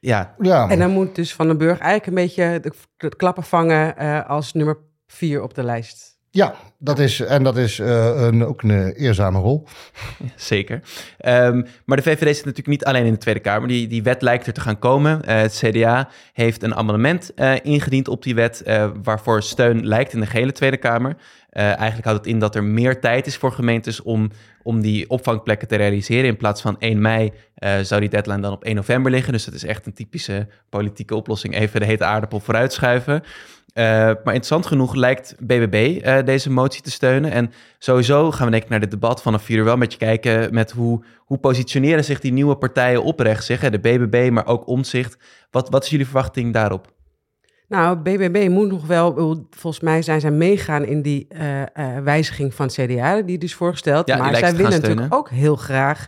Ja. 0.00 0.34
ja. 0.38 0.68
En 0.68 0.78
dan 0.78 0.90
moet 0.90 1.14
dus 1.14 1.34
Van 1.34 1.46
den 1.46 1.58
Burg 1.58 1.78
eigenlijk 1.78 2.06
een 2.06 2.24
beetje 2.24 2.60
de, 2.96 3.16
klappen 3.16 3.42
vangen 3.42 3.94
uh, 3.98 4.28
als 4.28 4.52
nummer 4.52 4.78
vier 5.06 5.42
op 5.42 5.54
de 5.54 5.62
lijst. 5.62 6.15
Ja, 6.36 6.54
dat 6.78 6.98
is, 6.98 7.20
en 7.20 7.42
dat 7.42 7.56
is 7.56 7.78
uh, 7.78 8.12
een, 8.16 8.44
ook 8.44 8.62
een 8.62 8.92
eerzame 8.92 9.38
rol. 9.38 9.66
Zeker. 10.36 10.80
Um, 11.26 11.66
maar 11.84 11.96
de 11.96 12.02
VVD 12.02 12.36
zit 12.36 12.44
natuurlijk 12.44 12.66
niet 12.66 12.84
alleen 12.84 13.04
in 13.04 13.12
de 13.12 13.18
Tweede 13.18 13.40
Kamer. 13.40 13.68
Die, 13.68 13.86
die 13.86 14.02
wet 14.02 14.22
lijkt 14.22 14.46
er 14.46 14.52
te 14.52 14.60
gaan 14.60 14.78
komen. 14.78 15.20
Uh, 15.24 15.34
het 15.36 15.62
CDA 15.64 16.08
heeft 16.32 16.62
een 16.62 16.74
amendement 16.74 17.30
uh, 17.36 17.52
ingediend 17.62 18.08
op 18.08 18.22
die 18.22 18.34
wet, 18.34 18.62
waarvoor 19.02 19.42
steun 19.42 19.86
lijkt 19.86 20.12
in 20.12 20.20
de 20.20 20.26
gehele 20.26 20.52
Tweede 20.52 20.76
Kamer. 20.76 21.16
eigenlijk 21.50 22.04
houdt 22.04 22.24
het 22.24 22.28
in 22.28 22.38
dat 22.38 22.54
er 22.54 22.64
meer 22.64 23.00
tijd 23.00 23.26
is 23.26 23.36
voor 23.36 23.52
gemeentes 23.52 24.02
om, 24.02 24.30
om 24.62 24.80
die 24.80 25.10
opvangplekken 25.10 25.68
te 25.68 25.76
realiseren. 25.76 26.24
In 26.24 26.36
plaats 26.36 26.60
van 26.60 26.76
1 26.78 27.00
mei 27.00 27.32
zou 27.82 28.00
die 28.00 28.10
deadline 28.10 28.40
dan 28.40 28.52
op 28.52 28.64
1 28.64 28.74
november 28.74 29.10
liggen. 29.10 29.32
Dus 29.32 29.44
dat 29.44 29.54
is 29.54 29.64
echt 29.64 29.86
een 29.86 29.94
typische 29.94 30.48
politieke 30.68 31.14
oplossing. 31.14 31.54
Even 31.54 31.80
de 31.80 31.86
hete 31.86 32.04
aardappel 32.04 32.40
vooruitschuiven. 32.40 33.22
Uh, 33.78 33.84
maar 33.84 34.14
interessant 34.16 34.66
genoeg 34.66 34.94
lijkt 34.94 35.34
BBB 35.38 35.74
uh, 35.74 36.18
eh, 36.18 36.26
deze 36.26 36.50
motie 36.50 36.82
te 36.82 36.90
steunen. 36.90 37.30
En 37.30 37.52
sowieso 37.78 38.30
gaan 38.30 38.44
we 38.44 38.50
denk 38.50 38.62
ik 38.62 38.68
naar 38.68 38.80
dit 38.80 38.90
debat 38.90 39.22
vanaf 39.22 39.42
vier 39.42 39.58
uur 39.58 39.64
wel 39.64 39.76
met 39.76 39.92
je 39.92 39.98
kijken 39.98 40.54
met 40.54 40.70
hoe, 40.70 41.04
hoe 41.18 41.38
positioneren 41.38 42.04
zich 42.04 42.20
die 42.20 42.32
nieuwe 42.32 42.56
partijen 42.56 43.02
oprecht 43.02 43.44
zich. 43.44 43.70
De 43.70 43.78
BBB, 43.78 44.30
maar 44.32 44.46
ook 44.46 44.66
Omzicht. 44.66 45.16
Wat, 45.50 45.68
wat 45.68 45.84
is 45.84 45.90
jullie 45.90 46.04
verwachting 46.04 46.52
daarop? 46.52 46.94
Nou, 47.68 47.96
BBB 47.96 48.48
moet 48.50 48.68
nog 48.68 48.86
wel, 48.86 49.14
volgens 49.50 49.82
mij 49.82 50.02
zijn 50.02 50.20
zij 50.20 50.30
meegaan 50.30 50.84
in 50.84 51.02
die 51.02 51.26
uh, 51.28 51.62
wijziging 52.04 52.54
van 52.54 52.68
CDA, 52.68 53.22
die 53.22 53.38
dus 53.38 53.54
voorgesteld. 53.54 54.08
Ja, 54.08 54.16
maar 54.16 54.36
zij 54.36 54.56
willen 54.56 54.70
natuurlijk 54.70 55.14
ook 55.14 55.30
heel 55.30 55.56
graag 55.56 56.06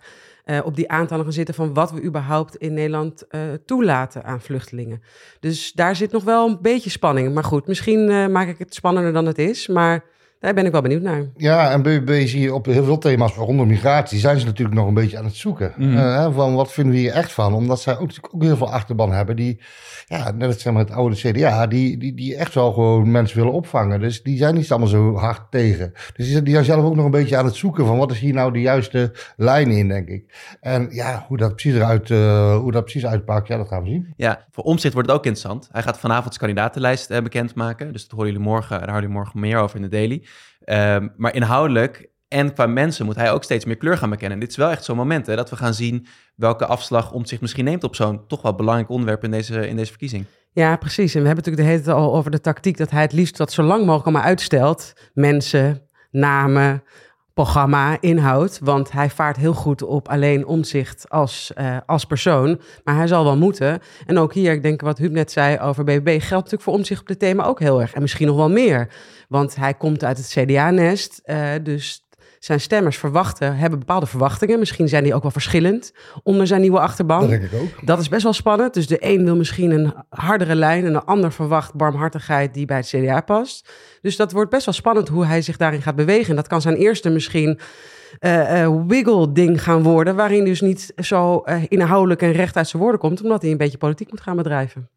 uh, 0.51 0.59
op 0.65 0.77
die 0.77 0.91
aantallen 0.91 1.25
gaan 1.25 1.33
zitten 1.33 1.55
van 1.55 1.75
wat 1.75 1.91
we 1.91 2.03
überhaupt 2.03 2.57
in 2.57 2.75
Nederland 2.75 3.25
uh, 3.31 3.41
toelaten 3.67 4.25
aan 4.25 4.41
vluchtelingen. 4.41 5.03
Dus 5.41 5.73
daar 5.73 5.97
zit 5.97 6.13
nog 6.13 6.25
wel 6.25 6.49
een 6.49 6.59
beetje 6.63 6.91
spanning. 6.91 7.35
Maar 7.35 7.45
goed, 7.45 7.67
misschien 7.67 8.11
uh, 8.11 8.27
maak 8.27 8.49
ik 8.49 8.59
het 8.59 8.75
spannender 8.75 9.13
dan 9.13 9.27
het 9.27 9.39
is. 9.39 9.67
Maar 9.67 10.05
daar 10.41 10.55
ben 10.55 10.67
ik 10.67 10.73
wel 10.73 10.83
benieuwd 10.83 11.03
naar. 11.03 11.25
Ja, 11.37 11.71
en 11.71 11.83
BBB 11.83 12.27
zie 12.27 12.41
je 12.41 12.55
op 12.55 12.67
heel 12.67 12.85
veel 12.85 12.99
thema's 12.99 13.35
rondom 13.35 13.67
migratie... 13.67 14.19
zijn 14.19 14.41
ze 14.41 14.47
natuurlijk 14.47 14.77
nog 14.77 14.87
een 14.87 14.95
beetje 14.95 15.19
aan 15.19 15.25
het 15.25 15.35
zoeken. 15.35 15.73
Mm. 15.77 15.97
Uh, 15.97 16.35
van 16.35 16.55
wat 16.55 16.73
vinden 16.73 16.93
we 16.93 16.99
hier 16.99 17.13
echt 17.13 17.33
van? 17.33 17.55
Omdat 17.55 17.81
zij 17.81 17.99
ook, 17.99 18.11
ook 18.31 18.43
heel 18.43 18.57
veel 18.57 18.73
achterban 18.73 19.13
hebben... 19.13 19.37
die, 19.37 19.61
ja, 20.07 20.31
net 20.31 20.47
als 20.47 20.61
zeg 20.63 20.73
maar 20.73 20.85
het 20.85 20.93
oude 20.93 21.17
CDA... 21.17 21.67
Die, 21.67 21.99
die, 21.99 22.15
die 22.15 22.37
echt 22.37 22.55
wel 22.55 22.73
gewoon 22.73 23.11
mensen 23.11 23.39
willen 23.39 23.53
opvangen. 23.53 24.01
Dus 24.01 24.23
die 24.23 24.39
zijn 24.39 24.55
niet 24.55 24.71
allemaal 24.71 24.89
zo 24.89 25.15
hard 25.15 25.51
tegen. 25.51 25.93
Dus 26.17 26.27
die, 26.27 26.43
die 26.43 26.53
zijn 26.53 26.65
zelf 26.65 26.85
ook 26.85 26.97
nog 26.97 27.05
een 27.05 27.11
beetje 27.11 27.37
aan 27.37 27.45
het 27.45 27.55
zoeken... 27.55 27.87
van 27.87 27.99
wat 27.99 28.11
is 28.11 28.19
hier 28.19 28.35
nou 28.35 28.53
de 28.53 28.61
juiste 28.61 29.13
lijn 29.37 29.71
in, 29.71 29.89
denk 29.89 30.09
ik. 30.09 30.57
En 30.61 30.89
ja, 30.91 31.25
hoe 31.29 31.37
dat 31.37 31.55
precies 31.55 31.75
eruit, 31.75 32.11
uh, 32.11 32.57
hoe 32.57 32.73
dat 32.73 32.83
precies 32.83 33.07
uitpakt... 33.07 33.49
ja, 33.49 33.57
dat 33.57 33.69
gaan 33.69 33.83
we 33.83 33.89
zien. 33.89 34.13
Ja, 34.17 34.47
voor 34.51 34.65
Omtzigt 34.65 34.95
wordt 34.95 35.09
het 35.09 35.19
ook 35.19 35.25
interessant. 35.25 35.69
Hij 35.73 35.83
gaat 35.83 35.99
vanavond 35.99 36.35
zijn 36.35 36.47
kandidatenlijst 36.47 37.11
uh, 37.11 37.21
bekendmaken. 37.21 37.93
Dus 37.93 38.03
dat 38.03 38.11
horen 38.11 38.27
jullie 38.27 38.47
morgen, 38.47 38.71
daar 38.71 38.81
horen 38.81 39.01
jullie 39.01 39.17
morgen 39.17 39.41
meer 39.41 39.59
over 39.59 39.77
in 39.77 39.83
de 39.83 39.89
Daily... 39.89 40.27
Um, 40.71 41.13
maar 41.17 41.35
inhoudelijk 41.35 42.09
en 42.29 42.53
qua 42.53 42.67
mensen 42.67 43.07
moet 43.07 43.17
hij 43.17 43.33
ook 43.33 43.45
steeds 43.45 43.65
meer 43.65 43.77
kleur 43.77 43.97
gaan 43.97 44.11
bekennen. 44.11 44.39
dit 44.39 44.51
is 44.51 44.57
wel 44.57 44.71
echt 44.71 44.85
zo'n 44.85 44.97
moment 44.97 45.27
hè, 45.27 45.37
dat 45.37 45.51
we 45.51 45.57
gaan 45.57 45.75
zien 45.75 46.07
welke 46.35 46.67
afslag 46.67 47.13
om 47.13 47.25
zich 47.25 47.41
misschien 47.41 47.65
neemt 47.65 47.85
op 47.85 47.95
zo'n 47.95 48.27
toch 48.27 48.43
wel 48.43 48.55
belangrijk 48.55 48.91
onderwerp 48.91 49.25
in 49.25 49.31
deze, 49.31 49.69
in 49.69 49.77
deze 49.77 49.91
verkiezing. 49.91 50.25
Ja, 50.53 50.77
precies. 50.77 51.15
En 51.15 51.21
we 51.21 51.27
hebben 51.27 51.45
natuurlijk 51.45 51.67
de 51.67 51.73
hele 51.73 51.83
tijd 51.83 51.97
al 51.97 52.15
over 52.15 52.31
de 52.31 52.41
tactiek 52.41 52.77
dat 52.77 52.91
hij 52.91 53.03
het 53.03 53.13
liefst 53.13 53.37
dat 53.37 53.53
zo 53.53 53.63
lang 53.63 53.81
mogelijk 53.81 54.05
allemaal 54.05 54.27
uitstelt. 54.27 54.93
Mensen, 55.15 55.83
namen, 56.11 56.83
programma, 57.45 57.97
inhoud. 58.01 58.59
Want 58.63 58.93
hij 58.93 59.11
vaart 59.11 59.37
heel 59.37 59.55
goed 59.55 59.83
op 59.83 60.09
alleen 60.09 60.47
omzicht 60.47 61.09
als, 61.09 61.53
uh, 61.59 61.77
als 61.87 62.05
persoon. 62.05 62.61
Maar 62.85 62.97
hij 62.97 63.07
zal 63.07 63.25
wel 63.25 63.37
moeten. 63.37 63.81
En 64.07 64.19
ook 64.19 64.35
hier, 64.35 64.53
ik 64.53 64.63
denk 64.63 64.81
wat 64.81 64.99
Huub 64.99 65.13
net 65.13 65.33
zei 65.33 65.59
over 65.59 65.85
BBB, 65.85 66.09
geldt 66.09 66.31
natuurlijk 66.31 66.63
voor 66.63 66.73
omzicht 66.73 67.01
op 67.01 67.07
dit 67.07 67.19
thema 67.19 67.45
ook 67.45 67.61
heel 67.61 67.81
erg. 67.81 67.93
En 67.93 68.01
misschien 68.01 68.27
nog 68.27 68.37
wel 68.37 68.51
meer. 68.51 68.89
Want 69.29 69.57
hij 69.57 69.75
komt 69.75 70.05
uit 70.05 70.17
het 70.17 70.27
CDA-nest. 70.27 71.23
Uh, 71.25 71.51
dus 71.63 72.08
zijn 72.39 72.61
stemmers 72.61 72.97
verwachten, 72.97 73.57
hebben 73.57 73.79
bepaalde 73.79 74.07
verwachtingen. 74.07 74.59
Misschien 74.59 74.89
zijn 74.89 75.05
die 75.05 75.15
ook 75.15 75.23
wel 75.23 75.31
verschillend 75.31 75.93
onder 76.23 76.47
zijn 76.47 76.61
nieuwe 76.61 76.81
achterban. 76.81 77.21
Dat 77.21 77.29
denk 77.29 77.43
ik 77.43 77.61
ook. 77.61 77.87
Dat 77.87 77.99
is 77.99 78.09
best 78.09 78.23
wel 78.23 78.33
spannend. 78.33 78.75
Dus 78.75 78.87
de 78.87 78.97
een 79.01 79.25
wil 79.25 79.37
misschien 79.37 79.71
een 79.71 79.95
hardere 80.09 80.55
lijn 80.55 80.85
en 80.85 80.93
de 80.93 81.05
ander 81.05 81.33
verwacht 81.33 81.75
barmhartigheid 81.75 82.55
die 82.55 82.67
bij 82.67 82.77
het 82.77 82.87
CDA 82.87 83.21
past. 83.21 83.73
Dus 84.01 84.17
dat 84.17 84.33
wordt 84.33 84.51
best 84.51 84.65
wel 84.65 84.75
spannend 84.75 85.09
hoe 85.09 85.25
hij 85.25 85.43
zich 85.43 85.57
daarin 85.57 85.83
gaat 85.83 85.97
bewegen. 85.97 86.31
En 86.31 86.37
dat 86.37 86.47
kan 86.47 86.61
zijn 86.61 86.77
eerste 86.77 87.11
misschien 87.11 87.59
uh, 88.21 88.63
uh, 88.63 88.83
wiggle-ding 88.87 89.63
gaan 89.63 89.83
worden, 89.83 90.17
waarin 90.17 90.45
dus 90.45 90.61
niet 90.61 90.93
zo 90.97 91.43
uh, 91.45 91.63
inhoudelijk 91.69 92.23
en 92.23 92.33
recht 92.33 92.57
uit 92.57 92.69
zijn 92.69 92.83
woorden 92.83 93.01
komt, 93.01 93.23
omdat 93.23 93.43
hij 93.43 93.51
een 93.51 93.57
beetje 93.57 93.79
politiek 93.79 94.11
moet 94.11 94.21
gaan 94.21 94.37
bedrijven. 94.37 94.89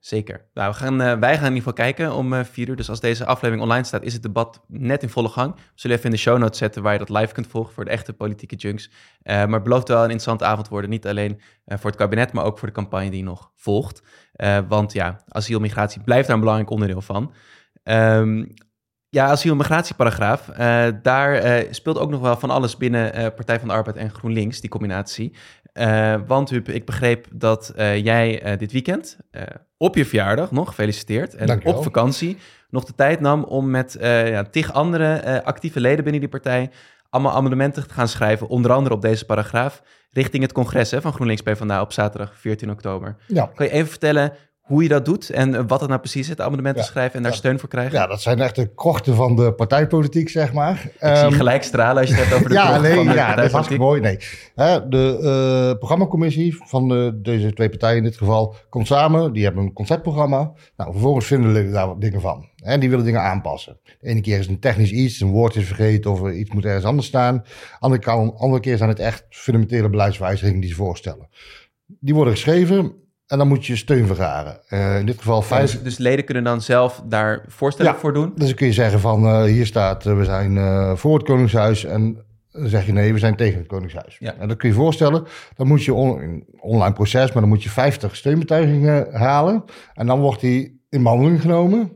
Zeker. 0.00 0.48
Nou, 0.54 0.70
we 0.70 0.76
gaan, 0.76 1.00
uh, 1.00 1.18
wij 1.18 1.34
gaan 1.34 1.46
in 1.46 1.54
ieder 1.54 1.56
geval 1.56 1.72
kijken 1.72 2.14
om 2.14 2.32
uh, 2.32 2.44
vier 2.44 2.68
uur. 2.68 2.76
Dus 2.76 2.88
als 2.88 3.00
deze 3.00 3.24
aflevering 3.24 3.62
online 3.62 3.84
staat, 3.84 4.02
is 4.02 4.12
het 4.12 4.22
debat 4.22 4.64
net 4.66 5.02
in 5.02 5.08
volle 5.08 5.28
gang. 5.28 5.54
We 5.54 5.60
zullen 5.74 5.96
even 5.96 6.08
in 6.08 6.14
de 6.16 6.22
show 6.22 6.38
notes 6.38 6.58
zetten 6.58 6.82
waar 6.82 6.92
je 6.92 6.98
dat 6.98 7.08
live 7.08 7.32
kunt 7.32 7.46
volgen 7.46 7.74
voor 7.74 7.84
de 7.84 7.90
echte 7.90 8.12
politieke 8.12 8.54
junks. 8.54 8.86
Uh, 8.88 8.94
maar 9.22 9.52
het 9.52 9.62
belooft 9.62 9.88
wel 9.88 9.96
een 9.96 10.02
interessante 10.02 10.44
avond 10.44 10.68
worden. 10.68 10.90
Niet 10.90 11.06
alleen 11.06 11.40
voor 11.66 11.90
het 11.90 11.98
kabinet, 11.98 12.32
maar 12.32 12.44
ook 12.44 12.58
voor 12.58 12.68
de 12.68 12.74
campagne 12.74 13.10
die 13.10 13.22
nog 13.22 13.50
volgt. 13.54 14.02
want 14.68 14.92
ja, 14.92 15.20
asiel 15.28 15.56
en 15.56 15.62
migratie 15.62 16.02
blijft 16.02 16.26
daar 16.26 16.34
een 16.34 16.42
belangrijk 16.42 16.70
onderdeel 16.70 17.00
van. 17.00 17.32
Um, 17.84 18.54
ja, 19.08 19.26
asiel- 19.26 19.50
en 19.50 19.56
migratieparagraaf. 19.56 20.44
daar 21.02 21.64
speelt 21.70 21.98
ook 21.98 22.10
nog 22.10 22.20
wel 22.20 22.36
van 22.36 22.50
alles 22.50 22.76
binnen 22.76 23.34
Partij 23.34 23.58
van 23.58 23.68
de 23.68 23.74
Arbeid 23.74 23.96
en 23.96 24.10
GroenLinks, 24.10 24.60
die 24.60 24.70
combinatie. 24.70 25.36
Uh, 25.78 26.14
want 26.26 26.50
Huub, 26.50 26.68
ik 26.68 26.84
begreep 26.84 27.26
dat 27.32 27.72
uh, 27.76 28.04
jij 28.04 28.44
uh, 28.44 28.58
dit 28.58 28.72
weekend 28.72 29.16
op 29.76 29.96
je 29.96 30.04
verjaardag 30.04 30.50
nog, 30.50 30.68
gefeliciteerd, 30.68 31.34
en 31.34 31.46
Dankjewel. 31.46 31.76
op 31.76 31.82
vakantie 31.82 32.36
nog 32.70 32.84
de 32.84 32.94
tijd 32.94 33.20
nam 33.20 33.44
om 33.44 33.70
met 33.70 33.96
ja, 34.00 34.42
tig 34.44 34.72
andere 34.72 35.44
actieve 35.44 35.80
leden 35.80 36.02
binnen 36.04 36.20
die 36.20 36.30
partij 36.30 36.70
allemaal 37.10 37.34
amendementen 37.34 37.88
te 37.88 37.94
gaan 37.94 38.08
schrijven, 38.08 38.48
onder 38.48 38.72
andere 38.72 38.94
op 38.94 39.02
deze 39.02 39.24
paragraaf, 39.24 39.82
richting 40.10 40.42
het 40.42 40.52
congres 40.52 40.90
hè, 40.90 41.00
van 41.00 41.12
GroenLinks 41.12 41.42
PvdA 41.42 41.80
op 41.80 41.92
zaterdag 41.92 42.38
14 42.38 42.70
oktober. 42.70 43.16
Ja. 43.26 43.50
Kan 43.54 43.66
je 43.66 43.72
even 43.72 43.88
vertellen 43.88 44.32
hoe 44.68 44.82
je 44.82 44.88
dat 44.88 45.04
doet 45.04 45.30
en 45.30 45.66
wat 45.66 45.80
het 45.80 45.88
nou 45.88 46.00
precies 46.00 46.28
is, 46.28 46.36
de 46.36 46.42
amendementen 46.42 46.82
Ja. 46.82 46.88
schrijven 46.88 47.16
en 47.16 47.22
daar 47.22 47.30
Ja. 47.32 47.38
steun 47.38 47.58
voor 47.58 47.68
krijgen? 47.68 47.92
Ja, 47.98 48.06
dat 48.06 48.20
zijn 48.22 48.40
echt 48.40 48.54
de 48.54 48.74
krochten 48.74 49.14
van 49.14 49.36
de 49.36 49.52
partijpolitiek, 49.52 50.28
zeg 50.28 50.52
maar. 50.52 50.82
Ik 50.84 51.16
zie 51.16 51.28
je 51.28 51.32
gelijk 51.32 51.62
stralen 51.62 52.00
als 52.00 52.10
je 52.10 52.14
het 52.16 52.24
hebt 52.24 52.34
over 52.36 52.48
de 52.48 52.56
Ehm, 52.56 52.66
ja, 52.72 52.80
nee, 52.80 52.94
van 52.94 53.06
de 53.06 53.12
ja, 53.12 53.34
dat 53.34 53.44
is 53.44 53.52
hartstikke 53.52 53.82
mooi. 53.82 54.00
Nee. 54.00 54.18
Hè, 54.54 54.88
de 54.88 55.18
eh, 55.72 55.78
programmacommissie 55.78 56.56
van 56.64 56.88
de, 56.88 57.18
deze 57.22 57.52
twee 57.52 57.68
partijen 57.68 57.96
in 57.96 58.02
dit 58.02 58.16
geval 58.16 58.54
komt 58.68 58.86
samen. 58.86 59.32
Die 59.32 59.44
hebben 59.44 59.62
een 59.62 59.72
conceptprogramma. 59.72 60.52
Nou, 60.76 60.92
vervolgens 60.92 61.26
vinden 61.26 61.52
we 61.52 61.70
daar 61.70 61.86
wat 61.86 62.00
dingen 62.00 62.20
van. 62.20 62.46
En 62.62 62.80
die 62.80 62.90
willen 62.90 63.04
dingen 63.04 63.22
aanpassen. 63.22 63.78
De 64.00 64.08
ene 64.08 64.20
keer 64.20 64.34
is 64.38 64.40
het 64.40 64.50
een 64.50 64.60
technisch 64.60 64.90
iets, 64.90 65.20
een 65.20 65.30
woord 65.30 65.56
is 65.56 65.66
vergeten 65.66 66.10
of 66.10 66.30
iets 66.30 66.50
moet 66.50 66.64
ergens 66.64 66.84
anders 66.84 67.06
staan. 67.06 67.44
Andere, 67.78 68.02
kan, 68.02 68.34
andere 68.36 68.60
keer 68.62 68.76
zijn 68.76 68.88
het 68.88 68.98
echt 68.98 69.24
fundamentele 69.30 69.88
beleidswijzigingen 69.90 70.60
die 70.60 70.70
ze 70.70 70.76
voorstellen. 70.76 71.28
Die 71.86 72.14
worden 72.14 72.32
geschreven 72.34 72.92
en 73.28 73.38
dan 73.38 73.48
moet 73.48 73.66
je 73.66 73.76
steun 73.76 74.06
vergaren. 74.06 74.58
Eh, 74.68 74.98
in 74.98 75.06
dit 75.06 75.18
geval 75.18 75.40
Ja, 75.40 75.46
vijf, 75.46 75.70
dus, 75.72 75.82
dus 75.82 75.98
leden 75.98 76.24
kunnen 76.24 76.44
dan 76.44 76.60
zelf 76.60 77.02
daar 77.04 77.44
voorstellen 77.48 77.92
Ja. 77.92 77.98
voor 77.98 78.12
doen? 78.12 78.32
dus 78.34 78.46
dan 78.46 78.56
kun 78.56 78.66
je 78.66 78.72
zeggen 78.72 79.00
van 79.00 79.24
eh, 79.24 79.42
hier 79.42 79.66
staat 79.66 80.06
eh, 80.06 80.16
we 80.16 80.24
zijn 80.24 80.56
voor 80.96 81.14
het 81.14 81.26
Koningshuis 81.26 81.84
en 81.84 82.26
dan 82.52 82.68
zeg 82.68 82.86
je 82.86 82.92
nee, 82.92 83.12
we 83.12 83.18
zijn 83.18 83.36
tegen 83.36 83.58
het 83.58 83.66
Koningshuis. 83.66 84.16
Ja. 84.18 84.34
En 84.38 84.48
dat 84.48 84.56
kun 84.56 84.68
je 84.68 84.74
voorstellen. 84.74 85.26
Dan 85.56 85.66
moet 85.66 85.84
je 85.84 85.94
on, 85.94 86.20
een 86.20 86.44
online 86.60 86.92
proces, 86.92 87.32
maar 87.32 87.40
dan 87.42 87.50
moet 87.50 87.62
je 87.62 87.70
50 87.70 88.16
steunbetuigingen 88.16 89.14
halen. 89.14 89.64
En 89.94 90.06
dan 90.06 90.20
wordt 90.20 90.40
die 90.40 90.80
in 90.88 91.02
behandeling 91.02 91.40
genomen. 91.40 91.92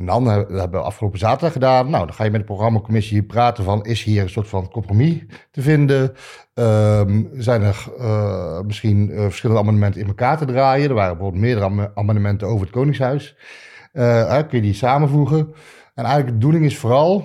En 0.00 0.06
dan 0.06 0.26
hebben 0.28 0.70
we 0.70 0.78
afgelopen 0.78 1.18
zaterdag 1.18 1.52
gedaan. 1.52 1.90
Nou, 1.90 2.06
dan 2.06 2.14
ga 2.14 2.24
je 2.24 2.30
met 2.30 2.40
de 2.40 2.46
programmacommissie 2.46 3.22
praten 3.22 3.64
van 3.64 3.84
is 3.84 4.02
hier 4.02 4.22
een 4.22 4.28
soort 4.28 4.48
van 4.48 4.70
compromis 4.70 5.24
te 5.50 5.62
vinden. 5.62 6.12
Ehm, 6.54 7.22
zijn 7.32 7.62
er 7.62 7.86
eh, 7.98 8.60
misschien 8.60 9.10
eh, 9.10 9.22
verschillende 9.22 9.60
amendementen 9.62 10.00
in 10.00 10.06
elkaar 10.06 10.38
te 10.38 10.44
draaien? 10.44 10.88
Er 10.88 10.94
waren 10.94 11.12
bijvoorbeeld 11.16 11.42
meerdere 11.42 11.66
am- 11.66 11.90
amendementen 11.94 12.48
over 12.48 12.60
het 12.60 12.74
Koningshuis. 12.74 13.36
Eh, 13.92 14.36
kun 14.36 14.58
je 14.58 14.60
die 14.60 14.74
samenvoegen? 14.74 15.38
En 15.94 16.04
eigenlijk 16.04 16.26
de 16.26 16.32
bedoeling 16.32 16.64
is 16.64 16.78
vooral, 16.78 17.24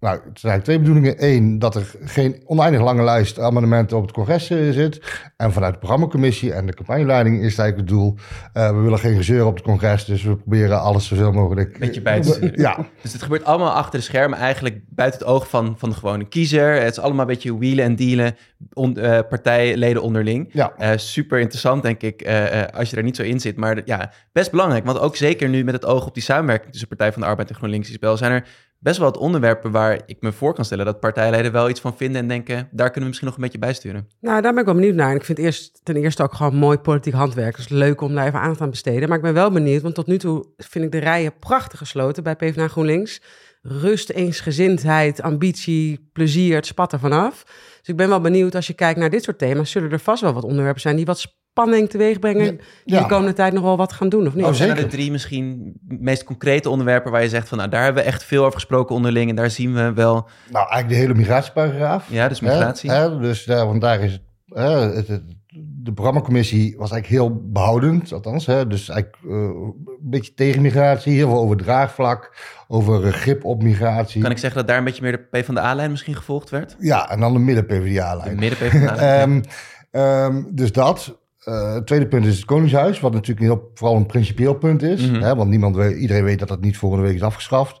nou, 0.00 0.20
het 0.28 0.40
zijn 0.40 0.52
eigenlijk 0.52 0.64
twee 0.64 0.78
bedoelingen. 0.78 1.14
Eén, 1.18 1.58
dat 1.58 1.74
er 1.74 1.94
geen 2.04 2.42
oneindig 2.46 2.80
lange 2.80 3.02
lijst 3.02 3.38
amendementen 3.38 3.96
op 3.96 4.02
het 4.02 4.12
congres 4.12 4.50
eh, 4.50 4.70
zit. 4.70 5.00
En 5.36 5.52
vanuit 5.52 5.72
de 5.72 5.78
programmacommissie 5.78 6.52
en 6.52 6.66
de 6.66 6.74
campagneleiding 6.74 7.42
is 7.42 7.50
het 7.50 7.58
eigenlijk 7.58 7.90
het 7.90 7.98
doel, 7.98 8.14
eh, 8.52 8.70
we 8.70 8.80
willen 8.80 8.98
geen 8.98 9.16
gezeur 9.16 9.46
op 9.46 9.54
het 9.54 9.64
congres, 9.64 10.04
dus 10.04 10.22
we 10.22 10.36
proberen 10.36 10.80
alles 10.80 11.06
zoveel 11.06 11.32
mogelijk... 11.32 11.78
Beetje 11.78 12.02
bij 12.02 12.20
te 12.20 12.32
sturen. 12.32 12.60
Ja, 12.60 12.86
Dus 13.02 13.12
het 13.12 13.22
gebeurt 13.22 13.44
allemaal 13.44 13.72
achter 13.72 13.98
de 13.98 14.04
schermen, 14.04 14.38
eigenlijk 14.38 14.80
buiten 14.88 15.18
het 15.20 15.28
oog 15.28 15.48
van, 15.48 15.74
van 15.78 15.88
de 15.88 15.94
gewone 15.94 16.24
kiezer. 16.28 16.72
Het 16.82 16.90
is 16.90 16.98
allemaal 16.98 17.20
een 17.20 17.26
beetje 17.26 17.58
wielen 17.58 17.84
en 17.84 17.96
dealen, 17.96 18.36
on, 18.72 18.96
eh, 18.96 19.18
partijleden 19.28 20.02
onderling. 20.02 20.48
ja. 20.52 20.72
Eh, 20.76 20.90
super 20.96 21.38
interessant, 21.38 21.82
denk 21.82 22.02
ik, 22.02 22.22
eh, 22.22 22.62
eh, 22.62 22.68
als 22.78 22.90
je 22.90 22.96
er 22.96 23.02
niet 23.02 23.16
zo 23.16 23.22
in 23.22 23.40
zit. 23.40 23.56
Maar 23.56 23.80
ja, 23.84 24.12
best 24.32 24.50
belangrijk. 24.50 24.84
Want 24.84 24.98
ook 24.98 25.16
zeker 25.16 25.48
nu 25.48 25.64
met 25.64 25.74
het 25.74 25.84
oog 25.84 26.06
op 26.06 26.14
die 26.14 26.22
samenwerking 26.22 26.70
tussen 26.70 26.88
Partij 26.88 27.12
van 27.12 27.22
de 27.22 27.28
Arbeid 27.28 27.48
en 27.48 27.54
GroenLinks 27.54 27.88
Isabel, 27.88 28.16
zijn 28.16 28.32
er 28.32 28.44
best 28.78 28.98
wel 28.98 29.10
wat 29.10 29.20
onderwerpen 29.20 29.70
waar 29.70 30.00
ik 30.06 30.16
me 30.20 30.32
voor 30.32 30.54
kan 30.54 30.64
stellen 30.64 30.84
dat 30.84 31.00
partijleden 31.00 31.52
wel 31.52 31.68
iets 31.68 31.80
van 31.80 31.96
vinden 31.96 32.20
en 32.20 32.28
denken, 32.28 32.68
daar 32.70 32.90
kunnen 32.90 33.00
we 33.00 33.06
misschien 33.06 33.26
nog 33.26 33.36
een 33.36 33.42
beetje 33.42 33.58
bijsturen. 33.58 34.08
Nou, 34.20 34.42
daar 34.42 34.50
ben 34.50 34.60
ik 34.60 34.66
wel 34.66 34.74
benieuwd 34.74 34.94
naar. 34.94 35.10
En 35.10 35.16
ik 35.16 35.24
vind 35.24 35.38
eerst, 35.38 35.80
ten 35.82 35.96
eerste 35.96 36.22
ook 36.22 36.34
gewoon 36.34 36.54
mooi 36.54 36.78
politiek 36.78 37.14
handwerk. 37.14 37.56
Dus 37.56 37.68
leuk 37.68 38.00
om 38.00 38.14
daar 38.14 38.26
even 38.26 38.40
aandacht 38.40 38.60
aan 38.60 38.66
te 38.66 38.82
besteden. 38.82 39.08
Maar 39.08 39.16
ik 39.16 39.24
ben 39.24 39.34
wel 39.34 39.50
benieuwd, 39.50 39.82
want 39.82 39.94
tot 39.94 40.06
nu 40.06 40.18
toe 40.18 40.46
vind 40.56 40.84
ik 40.84 40.92
de 40.92 40.98
rijen 40.98 41.38
prachtig 41.38 41.78
gesloten 41.78 42.22
bij 42.22 42.36
PvdA 42.36 42.68
GroenLinks. 42.68 43.22
Rust, 43.62 44.10
eensgezindheid, 44.10 45.22
ambitie, 45.22 46.08
plezier, 46.12 46.54
het 46.54 46.66
spat 46.66 46.92
er 46.92 46.98
vanaf. 46.98 47.42
Dus 47.78 47.88
ik 47.88 47.96
ben 47.96 48.08
wel 48.08 48.20
benieuwd, 48.20 48.54
als 48.54 48.66
je 48.66 48.72
kijkt 48.72 48.98
naar 48.98 49.10
dit 49.10 49.22
soort 49.22 49.38
thema's, 49.38 49.70
zullen 49.70 49.90
er 49.90 49.98
vast 49.98 50.22
wel 50.22 50.32
wat 50.32 50.44
onderwerpen 50.44 50.80
zijn 50.80 50.96
die 50.96 51.04
wat 51.04 51.36
spanning 51.56 51.90
teweeg 51.90 52.18
brengen. 52.18 52.56
Die 52.84 52.94
Ja. 52.94 53.00
de 53.02 53.06
komende 53.08 53.32
tijd 53.32 53.52
nog 53.52 53.62
wel 53.62 53.76
wat 53.76 53.92
gaan 53.92 54.08
doen, 54.08 54.26
of 54.26 54.32
niet? 54.34 54.42
Oh, 54.42 54.48
Wat 54.48 54.56
zijn 54.56 54.70
er 54.70 54.76
de 54.76 54.86
drie 54.86 55.10
misschien 55.10 55.74
meest 55.88 56.24
concrete 56.24 56.70
onderwerpen 56.70 57.12
waar 57.12 57.22
je 57.22 57.28
zegt 57.28 57.48
van, 57.48 57.58
nou, 57.58 57.70
daar 57.70 57.84
hebben 57.84 58.02
we 58.02 58.08
echt 58.08 58.24
veel 58.24 58.40
over 58.42 58.52
gesproken 58.54 58.94
onderling 58.94 59.30
en 59.30 59.36
daar 59.36 59.50
zien 59.50 59.74
we 59.74 59.92
wel, 59.92 60.14
Nou, 60.50 60.68
eigenlijk 60.68 60.88
de 60.88 60.94
hele 60.94 61.14
migratieparagraaf. 61.14 62.10
ja, 62.10 62.28
dus 62.28 62.40
migratie. 62.40 62.90
Hè, 62.90 62.96
hè, 62.96 63.18
dus 63.18 63.44
daar, 63.44 63.66
want 63.66 63.80
daar 63.80 64.00
is 64.00 64.12
het, 64.12 64.22
hè, 64.48 64.70
het, 64.70 65.08
het- 65.08 65.34
de 65.78 65.92
programmacommissie 65.92 66.76
was 66.78 66.90
eigenlijk 66.90 67.22
heel 67.22 67.40
behoudend, 67.52 68.12
althans. 68.12 68.46
Hè, 68.46 68.66
dus 68.66 68.88
eigenlijk 68.88 69.22
eh, 69.24 69.30
een 69.36 69.74
beetje 70.00 70.34
tegen 70.34 70.62
migratie, 70.62 71.12
heel 71.12 71.28
veel 71.28 71.38
over 71.38 71.56
draagvlak, 71.56 72.36
over 72.68 73.06
eh, 73.06 73.12
grip 73.12 73.44
op 73.44 73.62
migratie. 73.62 74.22
Kan 74.22 74.30
ik 74.30 74.38
zeggen 74.38 74.58
dat 74.58 74.68
daar 74.68 74.78
een 74.78 74.84
beetje 74.84 75.02
meer 75.02 75.12
de 75.12 75.38
PvdA-lijn 75.38 75.90
misschien 75.90 76.14
gevolgd 76.14 76.50
werd? 76.50 76.76
Ja, 76.78 77.10
en 77.10 77.20
dan 77.20 77.32
de 77.32 77.38
De 77.38 77.44
midden-PVDA-lijn. 77.44 78.36
midden-PvdA-lijn. 78.38 79.30
Ehm, 79.30 79.42
ehm, 79.90 80.42
dus 80.50 80.72
dat. 80.72 81.18
Eh, 81.46 81.74
het 81.74 81.86
tweede 81.86 82.06
punt 82.06 82.26
is 82.26 82.36
het 82.36 82.44
Koningshuis, 82.44 83.00
wat 83.00 83.12
natuurlijk 83.12 83.46
heel, 83.46 83.70
vooral 83.74 83.96
een 83.96 84.06
principieel 84.06 84.54
punt 84.54 84.82
is. 84.82 85.10
Mhm. 85.10 85.22
hè, 85.22 85.34
want 85.36 85.50
niemand 85.50 85.76
weet, 85.76 85.96
iedereen 85.96 86.24
weet 86.24 86.38
dat 86.38 86.48
dat 86.48 86.60
niet 86.60 86.76
volgende 86.78 87.04
week 87.06 87.14
is 87.14 87.22
afgeschaft. 87.22 87.80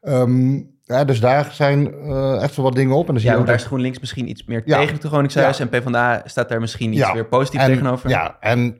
Ehm, 0.00 0.52
ja, 0.82 1.04
dus 1.04 1.20
daar 1.20 1.48
zijn 1.52 1.94
eh, 1.94 2.42
echt 2.42 2.56
wel 2.56 2.64
wat 2.64 2.74
dingen 2.74 2.96
op. 2.96 3.06
En 3.06 3.12
dan 3.12 3.16
zie 3.20 3.24
Ja, 3.26 3.32
je 3.34 3.38
ook 3.40 3.46
daar 3.46 3.54
dat- 3.54 3.62
is 3.64 3.68
GroenLinks 3.70 4.00
misschien 4.00 4.28
iets 4.28 4.44
meer 4.44 4.62
Ja. 4.64 4.78
tegen 4.78 4.94
het 4.94 5.08
Koningshuis 5.08 5.58
Ja. 5.58 5.64
en 5.64 5.80
PvdA 5.82 6.22
staat 6.24 6.48
daar 6.48 6.60
misschien 6.60 6.90
iets 6.92 6.98
Ja. 7.00 7.12
weer 7.12 7.26
positief 7.26 7.60
en, 7.60 7.66
tegenover. 7.66 8.08
Ja, 8.10 8.36
en 8.40 8.78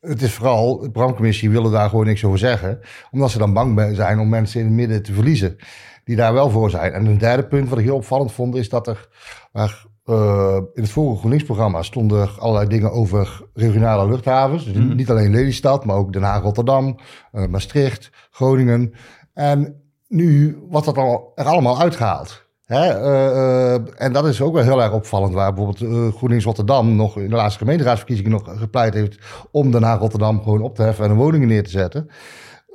het 0.00 0.22
is 0.22 0.32
vooral, 0.32 0.78
de 0.78 0.90
programmacommissie 0.90 1.50
wilde 1.50 1.70
daar 1.70 1.88
gewoon 1.88 2.06
niks 2.06 2.24
over 2.24 2.38
zeggen. 2.38 2.80
Omdat 3.10 3.30
ze 3.30 3.38
dan 3.38 3.52
bang 3.52 3.90
zijn 3.96 4.18
om 4.18 4.28
mensen 4.28 4.60
in 4.60 4.66
het 4.66 4.74
midden 4.74 5.02
te 5.02 5.12
verliezen. 5.12 5.56
Die 6.04 6.16
daar 6.16 6.32
wel 6.32 6.50
voor 6.50 6.70
zijn. 6.70 6.92
En 6.92 7.06
een 7.06 7.18
derde 7.18 7.46
punt 7.46 7.68
wat 7.68 7.78
ik 7.78 7.84
heel 7.84 7.96
opvallend 7.96 8.32
vond, 8.32 8.54
is 8.56 8.68
dat 8.68 8.86
er... 8.86 9.08
Waar, 9.52 9.84
eh, 10.08 10.56
in 10.74 10.82
het 10.82 10.90
vorige 10.90 11.16
GroenLinks-programma 11.18 11.82
stonden 11.82 12.20
er 12.20 12.34
allerlei 12.38 12.68
dingen 12.68 12.92
over 12.92 13.42
regionale 13.54 14.08
luchthavens. 14.10 14.64
Dus 14.64 14.74
Mhm. 14.74 14.94
niet 14.96 15.10
alleen 15.10 15.30
Lelystad, 15.30 15.84
maar 15.84 15.96
ook 15.96 16.12
Den 16.12 16.22
Haag, 16.22 16.42
Rotterdam, 16.42 16.98
eh, 17.32 17.46
Maastricht, 17.46 18.10
Groningen. 18.30 18.92
En 19.34 19.82
nu 20.08 20.58
wordt 20.70 20.86
dat 20.86 20.96
er 21.34 21.44
allemaal 21.44 21.80
uitgehaald. 21.80 22.46
Hè? 22.64 22.84
eh, 22.88 23.74
en 24.02 24.12
dat 24.12 24.26
is 24.26 24.40
ook 24.40 24.54
wel 24.54 24.62
heel 24.62 24.82
erg 24.82 24.92
opvallend, 24.92 25.34
waar 25.34 25.54
bijvoorbeeld 25.54 26.14
GroenLinks 26.14 26.44
Rotterdam 26.44 26.96
nog 26.96 27.16
in 27.18 27.30
de 27.30 27.36
laatste 27.36 27.58
gemeenteraadsverkiezingen 27.58 28.30
nog 28.30 28.58
gepleit 28.58 28.94
heeft 28.94 29.18
om 29.50 29.70
Den 29.70 29.82
Haag 29.82 29.98
Rotterdam 29.98 30.42
gewoon 30.42 30.62
op 30.62 30.74
te 30.74 30.82
heffen 30.82 31.04
en 31.04 31.10
een 31.10 31.16
woningen 31.16 31.48
neer 31.48 31.62
te 31.64 31.70
zetten. 31.70 32.08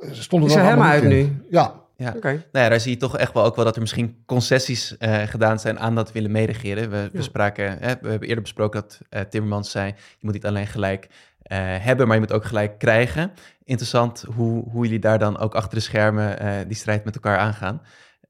Eh, 0.00 0.08
Stond 0.12 0.44
er 0.44 0.50
helemaal 0.50 0.70
allemaal 0.72 0.90
uit 0.90 1.04
nu? 1.04 1.42
Ja, 1.50 1.74
Ja. 1.96 2.12
Oké. 2.16 2.28
Nou 2.28 2.64
ja, 2.64 2.68
daar 2.68 2.80
zie 2.80 2.90
je 2.90 2.96
toch 2.96 3.18
echt 3.18 3.32
wel 3.32 3.44
ook 3.44 3.56
wel 3.56 3.64
dat 3.64 3.74
er 3.74 3.80
misschien 3.80 4.22
concessies 4.26 4.96
eh, 4.98 5.22
gedaan 5.22 5.58
zijn 5.60 5.78
aan 5.78 5.94
dat 5.94 6.12
willen 6.12 6.30
meeregeren. 6.30 6.90
We, 6.90 7.08
Ja. 7.12 7.22
spraken, 7.22 7.78
hè, 7.78 7.94
we 8.00 8.08
hebben 8.08 8.28
eerder 8.28 8.42
besproken 8.42 8.80
dat 8.80 9.00
eh, 9.08 9.20
Timmermans 9.20 9.70
zei, 9.70 9.86
je 9.86 10.18
moet 10.20 10.32
niet 10.32 10.46
alleen 10.46 10.66
gelijk 10.66 11.08
eh, 11.42 11.58
hebben, 11.60 12.06
maar 12.06 12.14
je 12.16 12.22
moet 12.22 12.32
ook 12.32 12.44
gelijk 12.44 12.78
krijgen. 12.78 13.32
Interessant 13.64 14.24
hoe, 14.34 14.68
hoe 14.70 14.84
jullie 14.84 14.98
daar 14.98 15.18
dan 15.18 15.38
ook 15.38 15.54
achter 15.54 15.74
de 15.74 15.80
schermen 15.84 16.68
die 16.68 16.76
strijd 16.76 17.04
met 17.04 17.14
elkaar 17.14 17.38
aangaan. 17.38 17.82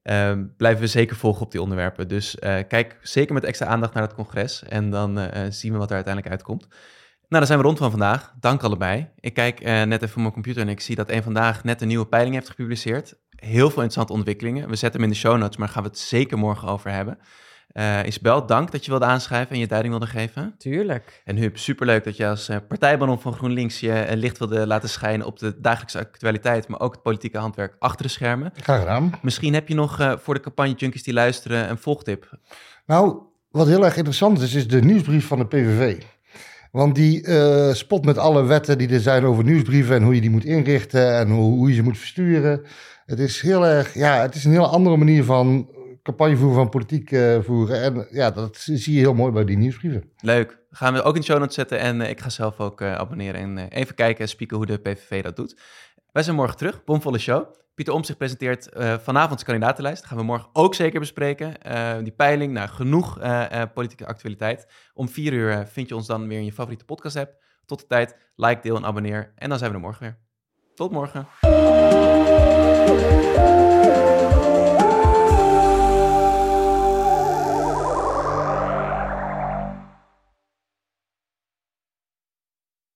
Ehm, 0.03 0.43
blijven 0.57 0.81
we 0.81 0.87
zeker 0.87 1.15
volgen 1.15 1.41
op 1.41 1.51
die 1.51 1.61
onderwerpen. 1.61 2.07
Dus 2.07 2.35
kijk 2.67 2.97
zeker 3.01 3.33
met 3.33 3.43
extra 3.43 3.67
aandacht 3.67 3.93
naar 3.93 4.03
het 4.03 4.13
congres 4.13 4.63
en 4.63 4.89
dan 4.89 5.19
zien 5.49 5.71
we 5.71 5.77
wat 5.77 5.89
er 5.89 5.95
uiteindelijk 5.95 6.33
uitkomt. 6.33 6.67
Nou, 6.67 6.77
dan 7.27 7.45
zijn 7.45 7.59
we 7.59 7.65
rond 7.65 7.77
van 7.77 7.89
vandaag. 7.89 8.33
Dank 8.39 8.63
allebei. 8.63 9.07
Ik 9.19 9.33
kijk 9.33 9.63
net 9.63 10.01
even 10.01 10.15
op 10.15 10.21
mijn 10.21 10.31
computer 10.33 10.61
en 10.61 10.69
ik 10.69 10.79
zie 10.79 10.95
dat 10.95 11.09
een 11.09 11.23
vandaag 11.23 11.63
net 11.63 11.81
een 11.81 11.87
nieuwe 11.87 12.05
peiling 12.07 12.35
heeft 12.35 12.49
gepubliceerd. 12.49 13.15
Heel 13.45 13.69
veel 13.69 13.81
interessante 13.81 14.13
ontwikkelingen. 14.13 14.69
We 14.69 14.75
zetten 14.75 14.99
hem 14.99 15.09
in 15.09 15.15
de 15.15 15.21
show 15.21 15.37
notes, 15.37 15.57
maar 15.57 15.69
gaan 15.69 15.83
we 15.83 15.89
het 15.89 15.97
zeker 15.97 16.37
morgen 16.37 16.67
over 16.67 16.91
hebben. 16.91 17.17
Uh, 17.73 17.99
Isabel, 18.05 18.45
dank 18.45 18.71
dat 18.71 18.85
je 18.85 18.91
wilde 18.91 19.05
aanschrijven 19.05 19.51
en 19.51 19.59
je 19.59 19.67
duiding 19.67 19.93
wilde 19.93 20.11
geven. 20.11 20.55
Tuurlijk. 20.57 21.21
En 21.25 21.35
Huub, 21.35 21.57
superleuk 21.57 22.03
dat 22.03 22.17
je 22.17 22.27
als 22.27 22.49
uh, 22.49 22.57
partijbanon 22.67 23.19
van 23.19 23.33
GroenLinks 23.33 23.79
je 23.79 24.05
uh, 24.09 24.15
licht 24.15 24.37
wilde 24.37 24.67
laten 24.67 24.89
schijnen 24.89 25.25
op 25.25 25.39
de 25.39 25.59
dagelijkse 25.59 25.99
actualiteit, 25.99 26.67
maar 26.67 26.79
ook 26.79 26.93
het 26.93 27.01
politieke 27.01 27.37
handwerk 27.37 27.75
achter 27.79 28.05
de 28.05 28.11
schermen. 28.11 28.51
Graag 28.55 28.79
gedaan. 28.79 29.11
Misschien 29.21 29.53
heb 29.53 29.67
je 29.67 29.75
nog 29.75 30.17
voor 30.21 30.33
de 30.33 30.39
campagne-junkies 30.39 31.03
die 31.03 31.13
luisteren 31.13 31.69
een 31.69 31.77
volgtip. 31.77 32.39
Nou, 32.85 33.21
wat 33.49 33.67
heel 33.67 33.85
erg 33.85 33.95
interessant 33.95 34.41
is, 34.41 34.53
is 34.53 34.67
de 34.67 34.81
nieuwsbrief 34.81 35.27
van 35.27 35.37
de 35.37 35.45
PVV. 35.47 36.01
Want 36.71 36.95
die 36.95 37.25
spot 37.73 38.05
met 38.05 38.17
alle 38.17 38.43
wetten 38.43 38.77
die 38.77 38.89
er 38.89 38.99
zijn 38.99 39.25
over 39.25 39.43
nieuwsbrieven 39.43 39.95
en 39.95 40.03
hoe 40.03 40.15
je 40.15 40.21
die 40.21 40.29
moet 40.29 40.45
inrichten 40.45 41.17
en 41.17 41.29
hoe, 41.29 41.53
hoe 41.53 41.69
je 41.69 41.75
ze 41.75 41.83
moet 41.83 41.97
versturen. 41.97 42.65
Het 43.05 43.19
is 43.19 43.41
heel 43.41 43.65
erg, 43.65 43.93
ja, 43.93 44.21
het 44.21 44.35
is 44.35 44.45
een 44.45 44.51
hele 44.51 44.67
andere 44.67 44.97
manier 44.97 45.23
van 45.23 45.69
campagne 46.03 46.37
voeren 46.37 46.55
van 46.55 46.69
politiek 46.69 47.11
uh, 47.11 47.39
voeren. 47.41 47.81
En 47.81 48.07
ja, 48.11 48.31
dat 48.31 48.57
zie 48.57 48.93
je 48.93 48.99
heel 48.99 49.13
mooi 49.13 49.31
bij 49.31 49.45
die 49.45 49.57
nieuwsbrieven. 49.57 50.11
Leuk. 50.19 50.63
Gaan 50.71 50.93
we 50.93 51.01
ook 51.01 51.13
in 51.13 51.19
de 51.19 51.25
show 51.25 51.39
notes 51.39 51.55
zetten. 51.55 51.79
En 51.79 52.01
uh, 52.01 52.09
ik 52.09 52.19
ga 52.19 52.29
zelf 52.29 52.59
ook 52.59 52.81
uh, 52.81 52.95
abonneren 52.95 53.41
en 53.41 53.67
even 53.67 53.95
kijken 53.95 54.21
en 54.21 54.29
spieken 54.29 54.57
hoe 54.57 54.65
de 54.65 54.77
PVV 54.77 55.23
dat 55.23 55.35
doet. 55.35 55.61
Wij 56.11 56.23
zijn 56.23 56.35
morgen 56.35 56.57
terug. 56.57 56.83
Bomvolle 56.83 57.17
show. 57.17 57.55
Pieter 57.75 57.93
Omtzigt 57.93 58.17
presenteert 58.17 58.69
vanavond 59.03 59.39
de 59.39 59.45
kandidatenlijst. 59.45 59.99
Dat 60.01 60.09
gaan 60.09 60.17
we 60.17 60.23
morgen 60.23 60.49
ook 60.53 60.75
zeker 60.75 60.99
bespreken. 60.99 61.53
die 62.03 62.11
peiling, 62.11 62.53
nou, 62.53 62.69
genoeg 62.69 63.19
politieke 63.73 64.05
actualiteit. 64.05 64.67
Om 64.93 65.09
vier 65.09 65.33
uur 65.33 65.67
vind 65.67 65.89
je 65.89 65.95
ons 65.95 66.07
dan 66.07 66.27
weer 66.27 66.37
in 66.37 66.45
je 66.45 66.53
favoriete 66.53 66.85
podcast 66.85 67.15
app. 67.15 67.43
Tot 67.65 67.79
de 67.79 67.87
tijd, 67.87 68.15
like, 68.35 68.61
deel 68.61 68.75
en 68.75 68.85
abonneer. 68.85 69.33
En 69.35 69.49
dan 69.49 69.57
zijn 69.57 69.69
we 69.69 69.75
er 69.75 69.83
morgen 69.83 70.01
weer. 70.01 70.24
Tot 70.75 70.91
morgen. 70.91 71.27